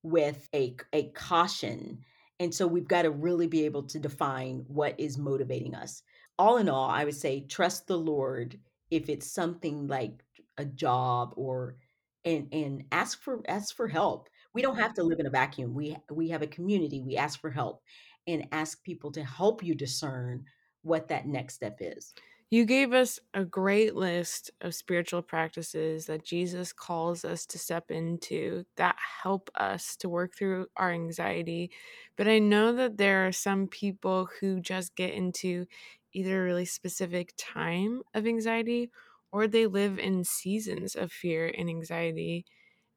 with 0.03 0.49
a 0.53 0.75
a 0.93 1.11
caution. 1.11 2.01
And 2.41 2.53
so 2.53 2.67
we've 2.67 2.89
got 2.89 3.03
to 3.03 3.11
really 3.11 3.47
be 3.47 3.65
able 3.65 3.85
to 3.85 3.99
define 3.99 4.65
what 4.67 4.99
is 4.99 5.19
motivating 5.19 5.75
us. 5.75 6.03
All 6.37 6.57
in 6.57 6.69
all 6.69 6.91
i 6.91 7.05
would 7.05 7.17
say 7.17 7.43
trust 7.43 7.87
the 7.87 7.97
lord 7.97 8.59
if 8.91 9.09
it's 9.09 9.31
something 9.31 9.87
like 9.87 10.25
a 10.57 10.65
job 10.65 11.33
or 11.37 11.77
and 12.25 12.49
and 12.53 12.85
ask 12.93 13.21
for 13.23 13.41
ask 13.49 13.75
for 13.75 13.89
help 13.89 14.29
we 14.55 14.63
don't 14.63 14.79
have 14.79 14.95
to 14.95 15.03
live 15.03 15.21
in 15.21 15.27
a 15.27 15.31
vacuum 15.31 15.75
we 15.75 15.97
we 16.11 16.29
have 16.31 16.43
a 16.43 16.47
community 16.47 17.01
we 17.01 17.17
ask 17.17 17.41
for 17.41 17.51
help 17.51 17.83
and 18.27 18.47
ask 18.53 18.83
people 18.83 19.11
to 19.13 19.25
help 19.25 19.63
you 19.63 19.75
discern 19.75 20.45
what 20.83 21.09
that 21.09 21.27
next 21.27 21.55
step 21.55 21.79
is. 21.81 22.15
You 22.51 22.65
gave 22.65 22.95
us 22.95 23.21
a 23.35 23.45
great 23.45 23.95
list 23.95 24.51
of 24.63 24.75
spiritual 24.75 25.21
practices 25.21 26.07
that 26.07 26.25
Jesus 26.25 26.73
calls 26.73 27.25
us 27.25 27.45
to 27.47 27.59
step 27.59 27.91
into 27.91 28.65
that 28.77 28.97
help 29.23 29.51
us 29.55 29.97
to 29.97 30.09
work 30.09 30.35
through 30.35 30.67
our 30.77 30.91
anxiety. 30.91 31.71
But 32.17 32.27
I 32.27 32.39
know 32.39 32.73
that 32.73 32.97
there 32.97 33.27
are 33.27 33.33
some 33.33 33.67
people 33.67 34.31
who 34.41 34.61
just 34.61 34.97
get 34.97 35.13
into 35.13 35.67
either 36.15 36.41
a 36.41 36.45
really 36.45 36.65
specific 36.65 37.35
time 37.37 38.03
of 38.15 38.27
anxiety 38.27 38.91
or 39.31 39.47
they 39.47 39.67
live 39.67 39.99
in 39.99 40.25
seasons 40.25 40.95
of 40.95 41.13
fear 41.13 41.53
and 41.57 41.69
anxiety. 41.69 42.47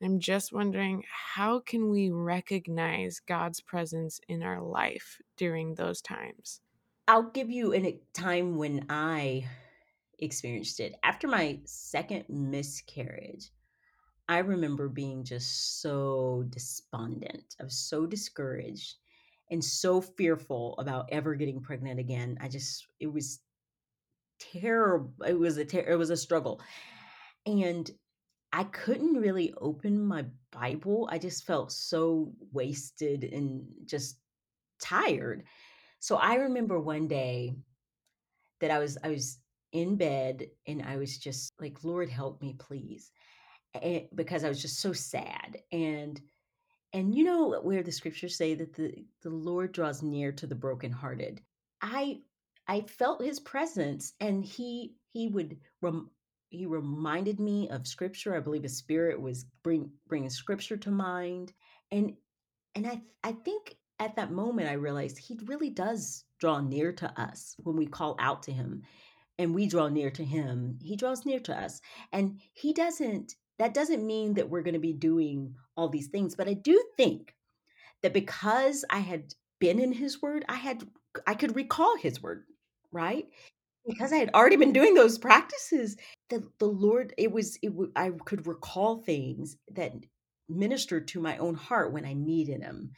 I'm 0.04 0.20
just 0.20 0.52
wondering 0.52 1.04
how 1.36 1.60
can 1.60 1.90
we 1.90 2.10
recognize 2.10 3.20
God's 3.20 3.62
presence 3.62 4.20
in 4.28 4.44
our 4.44 4.62
life 4.62 5.22
during 5.38 5.76
those 5.76 6.02
times? 6.02 6.62
I'll 7.08 7.30
give 7.30 7.50
you 7.50 7.74
a 7.74 8.00
time 8.14 8.58
when 8.58 8.86
I 8.90 9.48
experienced 10.20 10.80
it. 10.80 10.96
After 11.04 11.28
my 11.28 11.60
second 11.66 12.26
miscarriage, 12.30 13.52
I 14.30 14.40
remember 14.40 14.88
being 14.90 15.24
just 15.24 15.82
so 15.82 16.46
despondent. 16.50 17.56
I 17.60 17.64
was 17.64 17.78
so 17.78 18.06
discouraged 18.06 18.98
and 19.50 19.64
so 19.64 20.02
fearful 20.02 20.76
about 20.78 21.10
ever 21.12 21.36
getting 21.36 21.62
pregnant 21.62 22.00
again. 22.00 22.38
I 22.40 22.48
just 22.48 22.88
it 23.00 23.08
was 23.08 23.42
terrible. 24.40 25.14
It 25.26 25.38
was 25.38 25.58
a 25.58 25.66
ter- 25.66 25.88
it 25.88 25.98
was 25.98 26.10
a 26.10 26.18
struggle. 26.18 26.62
And 27.46 27.90
I 28.54 28.66
couldn't 28.66 29.14
really 29.14 29.54
open 29.60 30.06
my 30.06 30.26
Bible. 30.52 31.08
I 31.12 31.18
just 31.18 31.46
felt 31.46 31.72
so 31.72 32.34
wasted 32.52 33.24
and 33.24 33.66
just 33.86 34.18
tired. 34.82 35.44
So 36.00 36.18
I 36.18 36.36
remember 36.36 36.80
one 36.80 37.08
day 37.08 37.56
that 38.60 38.72
I 38.72 38.80
was 38.80 38.98
I 39.04 39.10
was 39.10 39.40
in 39.72 39.96
bed 39.96 40.48
and 40.68 40.82
I 40.82 40.98
was 40.98 41.18
just 41.18 41.54
like, 41.60 41.84
Lord, 41.84 42.10
help 42.10 42.42
me, 42.42 42.56
please. 42.60 43.12
And, 43.82 44.08
because 44.16 44.44
I 44.44 44.50
was 44.50 44.62
just 44.62 44.80
so 44.80 44.94
sad. 44.94 45.60
And 45.72 46.20
and 46.94 47.16
you 47.16 47.24
know 47.24 47.62
where 47.62 47.84
the 47.84 47.92
scriptures 47.92 48.36
say 48.36 48.54
that 48.56 48.74
the, 48.74 49.06
the 49.22 49.30
Lord 49.30 49.72
draws 49.72 50.04
near 50.04 50.32
to 50.34 50.46
the 50.46 50.56
brokenhearted. 50.56 51.42
I 51.82 52.20
I 52.68 52.82
felt 52.82 53.24
his 53.24 53.40
presence 53.40 54.14
and 54.20 54.44
he 54.44 54.96
he 55.14 55.28
would 55.28 55.58
rem, 55.82 56.10
he 56.52 56.66
reminded 56.66 57.40
me 57.40 57.70
of 57.70 57.88
scripture. 57.88 58.36
I 58.36 58.42
believe 58.42 58.64
his 58.64 58.78
spirit 58.78 59.20
was 59.20 59.46
bring 59.64 59.90
bringing 60.08 60.30
scripture 60.30 60.78
to 60.78 60.92
mind, 60.92 61.54
and 61.92 62.14
and 62.76 62.86
I 62.86 63.02
I 63.24 63.32
think 63.32 63.78
at 64.00 64.18
that 64.18 64.32
moment 64.32 64.70
I 64.70 64.74
realized 64.74 65.18
he 65.18 65.40
really 65.46 65.70
does 65.70 66.26
draw 66.40 66.60
near 66.60 66.92
to 66.92 67.22
us 67.22 67.56
when 67.60 67.78
we 67.78 67.86
call 67.86 68.18
out 68.20 68.44
to 68.44 68.52
him, 68.52 68.84
and 69.40 69.56
we 69.56 69.66
draw 69.66 69.88
near 69.88 70.12
to 70.12 70.26
him. 70.26 70.78
He 70.82 70.98
draws 70.98 71.26
near 71.26 71.40
to 71.40 71.58
us, 71.58 71.80
and 72.12 72.42
he 72.54 72.74
doesn't. 72.74 73.36
That 73.58 73.74
doesn't 73.74 74.06
mean 74.06 74.34
that 74.34 74.50
we're 74.50 74.64
going 74.64 74.74
to 74.74 74.80
be 74.80 74.94
doing 74.94 75.56
all 75.78 75.88
these 75.88 76.08
things, 76.08 76.36
but 76.36 76.50
I 76.50 76.54
do 76.54 76.84
think 76.98 77.34
that 78.02 78.14
because 78.14 78.84
I 78.90 79.00
had 79.00 79.34
been 79.60 79.80
in 79.80 79.94
his 79.94 80.22
word, 80.22 80.44
I 80.50 80.56
had 80.56 80.84
I 81.26 81.34
could 81.36 81.56
recall 81.56 81.96
his 81.96 82.22
word, 82.22 82.44
right? 82.92 83.28
Because 83.88 84.14
I 84.14 84.18
had 84.18 84.32
already 84.34 84.56
been 84.56 84.74
doing 84.74 84.94
those 84.94 85.18
practices, 85.18 85.98
the 86.30 86.44
the 86.60 86.68
Lord, 86.68 87.14
it 87.18 87.32
was 87.32 87.58
it 87.62 87.74
I 87.96 88.12
could 88.26 88.48
recall 88.48 88.98
things 89.02 89.58
that 89.72 89.94
ministered 90.50 91.08
to 91.10 91.22
my 91.22 91.38
own 91.38 91.56
heart 91.56 91.94
when 91.94 92.06
I 92.06 92.14
needed 92.14 92.62
Him, 92.62 92.92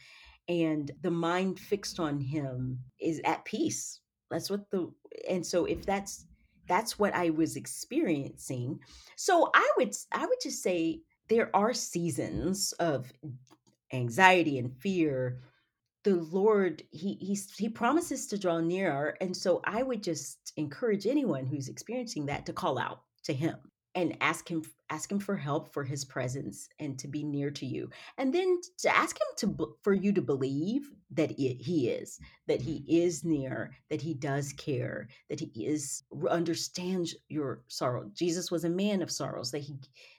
and 0.47 0.91
the 1.01 1.11
mind 1.11 1.59
fixed 1.59 1.99
on 1.99 2.19
Him 2.19 2.79
is 2.99 3.21
at 3.25 3.45
peace. 3.45 3.99
That's 4.29 4.49
what 4.49 4.69
the 4.71 4.91
and 5.29 5.45
so 5.45 5.65
if 5.65 5.85
that's 5.85 6.25
that's 6.67 6.97
what 6.97 7.13
I 7.13 7.29
was 7.29 7.55
experiencing. 7.55 8.79
So 9.15 9.49
I 9.53 9.71
would 9.77 9.93
I 10.11 10.25
would 10.25 10.39
just 10.41 10.63
say 10.63 11.01
there 11.29 11.55
are 11.55 11.73
seasons 11.73 12.73
of 12.79 13.11
anxiety 13.91 14.57
and 14.57 14.75
fear 14.81 15.39
the 16.03 16.15
Lord, 16.15 16.83
he 16.91 17.13
he's, 17.15 17.55
he 17.55 17.69
promises 17.69 18.27
to 18.27 18.37
draw 18.37 18.59
nearer, 18.59 19.15
and 19.21 19.35
so 19.35 19.61
I 19.63 19.83
would 19.83 20.03
just 20.03 20.53
encourage 20.57 21.07
anyone 21.07 21.45
who's 21.45 21.69
experiencing 21.69 22.25
that 22.27 22.45
to 22.45 22.53
call 22.53 22.77
out 22.77 23.01
to 23.23 23.33
Him. 23.33 23.55
and 23.95 24.17
ask 24.21 24.49
him 24.49 24.63
ask 24.89 25.11
him 25.11 25.19
for 25.19 25.35
help 25.35 25.73
for 25.73 25.83
his 25.83 26.05
presence 26.05 26.67
and 26.79 26.99
to 26.99 27.07
be 27.07 27.23
near 27.23 27.49
to 27.51 27.65
you 27.65 27.89
and 28.17 28.33
then 28.33 28.59
to 28.77 28.95
ask 28.95 29.17
him 29.19 29.27
to 29.37 29.75
for 29.81 29.93
you 29.93 30.11
to 30.11 30.21
believe 30.21 30.91
that 31.11 31.31
it, 31.31 31.61
he 31.61 31.89
is 31.89 32.19
that 32.47 32.61
he 32.61 32.79
mm-hmm. 32.79 33.05
is 33.05 33.23
near 33.23 33.71
that 33.89 34.01
he 34.01 34.13
does 34.13 34.53
care 34.53 35.07
that 35.29 35.39
he 35.39 35.49
is 35.65 36.03
understands 36.29 37.15
your 37.29 37.63
sorrow 37.67 38.09
jesus 38.13 38.51
was 38.51 38.65
a 38.65 38.69
man 38.69 39.01
of 39.01 39.11
sorrows 39.11 39.51
that 39.51 39.61
he 39.61 39.75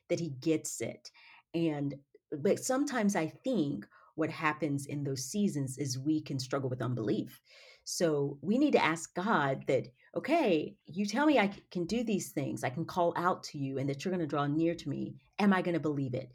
that 0.08 0.20
he 0.20 0.30
gets 0.40 0.80
it 0.80 1.10
and 1.54 1.94
but 2.38 2.58
sometimes 2.58 3.14
i 3.16 3.26
think 3.44 3.86
what 4.14 4.30
happens 4.30 4.86
in 4.86 5.04
those 5.04 5.24
seasons 5.24 5.78
is 5.78 5.98
we 5.98 6.20
can 6.20 6.38
struggle 6.38 6.70
with 6.70 6.82
unbelief 6.82 7.40
so 7.84 8.38
we 8.40 8.56
need 8.58 8.72
to 8.72 8.84
ask 8.84 9.14
God 9.14 9.64
that, 9.68 9.88
okay, 10.16 10.74
you 10.86 11.06
tell 11.06 11.26
me 11.26 11.38
I 11.38 11.52
can 11.70 11.84
do 11.84 12.02
these 12.02 12.32
things, 12.32 12.64
I 12.64 12.70
can 12.70 12.86
call 12.86 13.12
out 13.16 13.44
to 13.44 13.58
you, 13.58 13.78
and 13.78 13.88
that 13.88 14.04
you're 14.04 14.12
going 14.12 14.26
to 14.26 14.26
draw 14.26 14.46
near 14.46 14.74
to 14.74 14.88
me. 14.88 15.16
Am 15.38 15.52
I 15.52 15.62
going 15.62 15.74
to 15.74 15.80
believe 15.80 16.14
it? 16.14 16.32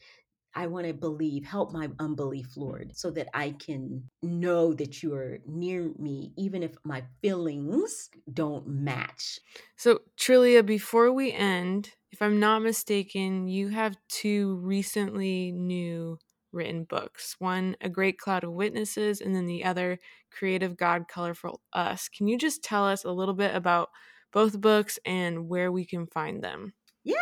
I 0.56 0.68
want 0.68 0.88
to 0.88 0.94
believe, 0.94 1.46
help 1.46 1.72
my 1.72 1.90
unbelief, 2.00 2.58
Lord, 2.58 2.96
so 2.96 3.12
that 3.12 3.28
I 3.36 3.52
can 3.52 4.10
know 4.24 4.74
that 4.74 5.04
you 5.04 5.14
are 5.14 5.40
near 5.46 5.92
me, 5.98 6.34
even 6.38 6.64
if 6.64 6.74
my 6.84 7.04
feelings 7.22 8.10
don't 8.34 8.68
match. 8.68 9.40
So, 9.76 10.00
Trillia, 10.20 10.66
before 10.66 11.12
we 11.12 11.32
end, 11.32 11.92
if 12.12 12.22
I'm 12.22 12.40
not 12.40 12.64
mistaken, 12.64 13.48
you 13.48 13.70
have 13.70 13.96
two 14.08 14.56
recently 14.56 15.52
new 15.52 16.18
written 16.52 16.84
books 16.84 17.36
one, 17.40 17.76
A 17.82 17.90
Great 17.90 18.18
Cloud 18.20 18.44
of 18.44 18.54
Witnesses, 18.54 19.22
and 19.22 19.36
then 19.36 19.46
the 19.46 19.64
other, 19.64 20.00
Creative 20.32 20.76
God, 20.78 21.08
Colorful 21.08 21.62
Us. 21.74 22.10
Can 22.10 22.28
you 22.28 22.38
just 22.38 22.64
tell 22.64 22.86
us 22.86 23.04
a 23.04 23.12
little 23.12 23.34
bit 23.36 23.56
about 23.56 23.90
both 24.32 24.60
books 24.62 25.00
and 25.06 25.48
where 25.50 25.72
we 25.72 25.86
can 25.86 26.08
find 26.08 26.44
them? 26.44 26.74
Yeah. 27.04 27.16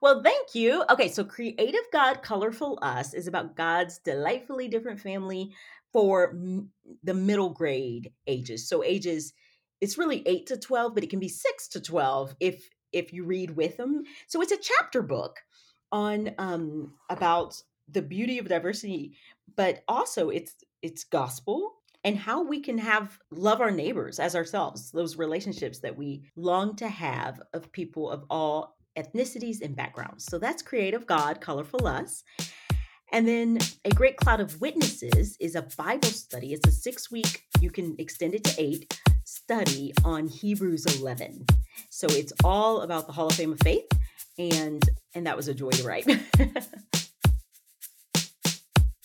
Well, 0.00 0.22
thank 0.22 0.54
you. 0.54 0.84
Okay, 0.90 1.08
so 1.08 1.24
Creative 1.24 1.84
God, 1.92 2.22
Colorful 2.22 2.78
Us 2.82 3.12
is 3.14 3.26
about 3.26 3.54
God's 3.54 3.98
delightfully 3.98 4.66
different 4.68 5.00
family 5.00 5.54
for 5.92 6.30
m- 6.30 6.72
the 7.02 7.14
middle 7.14 7.50
grade 7.50 8.12
ages. 8.26 8.68
So 8.68 8.82
ages 8.82 9.32
it's 9.80 9.96
really 9.98 10.26
8 10.26 10.46
to 10.46 10.58
12, 10.58 10.94
but 10.94 11.04
it 11.04 11.10
can 11.10 11.20
be 11.20 11.28
6 11.28 11.68
to 11.68 11.80
12 11.80 12.34
if 12.40 12.70
if 12.92 13.12
you 13.12 13.24
read 13.24 13.52
with 13.52 13.76
them. 13.76 14.04
So 14.26 14.42
it's 14.42 14.52
a 14.52 14.58
chapter 14.58 15.02
book 15.02 15.40
on 15.92 16.34
um 16.38 16.94
about 17.08 17.62
the 17.92 18.02
beauty 18.02 18.38
of 18.38 18.48
diversity, 18.48 19.16
but 19.56 19.82
also 19.88 20.30
it's 20.30 20.54
it's 20.82 21.04
gospel 21.04 21.74
and 22.04 22.16
how 22.16 22.42
we 22.42 22.60
can 22.60 22.78
have 22.78 23.18
love 23.30 23.60
our 23.60 23.70
neighbors 23.70 24.18
as 24.18 24.34
ourselves, 24.34 24.90
those 24.90 25.16
relationships 25.16 25.80
that 25.80 25.96
we 25.96 26.22
long 26.36 26.74
to 26.76 26.88
have 26.88 27.42
of 27.52 27.70
people 27.72 28.10
of 28.10 28.24
all 28.30 28.76
ethnicities 28.96 29.60
and 29.60 29.76
backgrounds. 29.76 30.24
So 30.24 30.38
that's 30.38 30.62
Creative 30.62 31.06
God, 31.06 31.40
Colorful 31.40 31.86
Us. 31.86 32.24
And 33.12 33.26
then 33.26 33.58
A 33.84 33.90
Great 33.90 34.16
Cloud 34.16 34.40
of 34.40 34.60
Witnesses 34.60 35.36
is 35.40 35.56
a 35.56 35.62
Bible 35.76 36.08
study. 36.08 36.52
It's 36.52 36.66
a 36.66 36.72
six 36.72 37.10
week, 37.10 37.42
you 37.60 37.70
can 37.70 37.96
extend 37.98 38.34
it 38.34 38.44
to 38.44 38.54
eight, 38.62 38.98
study 39.24 39.92
on 40.04 40.28
Hebrews 40.28 41.00
11. 41.00 41.44
So 41.90 42.06
it's 42.10 42.32
all 42.44 42.82
about 42.82 43.06
the 43.06 43.12
Hall 43.12 43.26
of 43.26 43.34
Fame 43.34 43.52
of 43.52 43.60
Faith. 43.60 43.86
And 44.38 44.82
and 45.14 45.26
that 45.26 45.36
was 45.36 45.48
a 45.48 45.54
joy 45.54 45.70
to 45.70 45.84
write. 45.84 46.06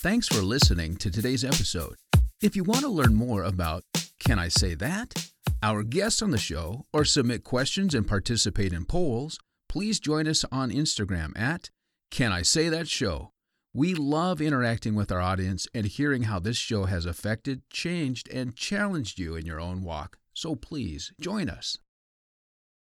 Thanks 0.06 0.28
for 0.28 0.44
listening 0.44 0.98
to 0.98 1.10
today's 1.10 1.44
episode. 1.44 1.96
If 2.40 2.56
you 2.56 2.64
want 2.64 2.82
to 2.82 2.90
learn 2.90 3.16
more 3.16 3.42
about 3.42 3.84
Can 4.20 4.38
I 4.38 4.50
Say 4.50 4.76
That? 4.76 5.32
our 5.64 5.82
guests 5.82 6.22
on 6.22 6.30
the 6.30 6.38
show, 6.38 6.86
or 6.94 7.04
submit 7.06 7.44
questions 7.44 7.96
and 7.96 8.08
participate 8.08 8.72
in 8.72 8.86
polls, 8.86 9.40
please 9.68 10.00
join 10.00 10.28
us 10.28 10.46
on 10.52 10.70
Instagram 10.70 11.32
at 11.36 11.72
Can 12.12 12.32
I 12.32 12.44
Say 12.44 12.70
That 12.70 12.88
Show. 12.88 13.32
We 13.74 13.96
love 13.96 14.42
interacting 14.42 14.94
with 14.94 15.12
our 15.12 15.22
audience 15.22 15.66
and 15.74 15.88
hearing 15.88 16.26
how 16.26 16.38
this 16.38 16.58
show 16.58 16.86
has 16.86 17.08
affected, 17.08 17.68
changed, 17.72 18.30
and 18.32 18.56
challenged 18.56 19.18
you 19.18 19.36
in 19.36 19.48
your 19.48 19.60
own 19.60 19.82
walk. 19.82 20.20
So 20.36 20.54
please 20.54 21.14
join 21.20 21.50
us. 21.50 21.80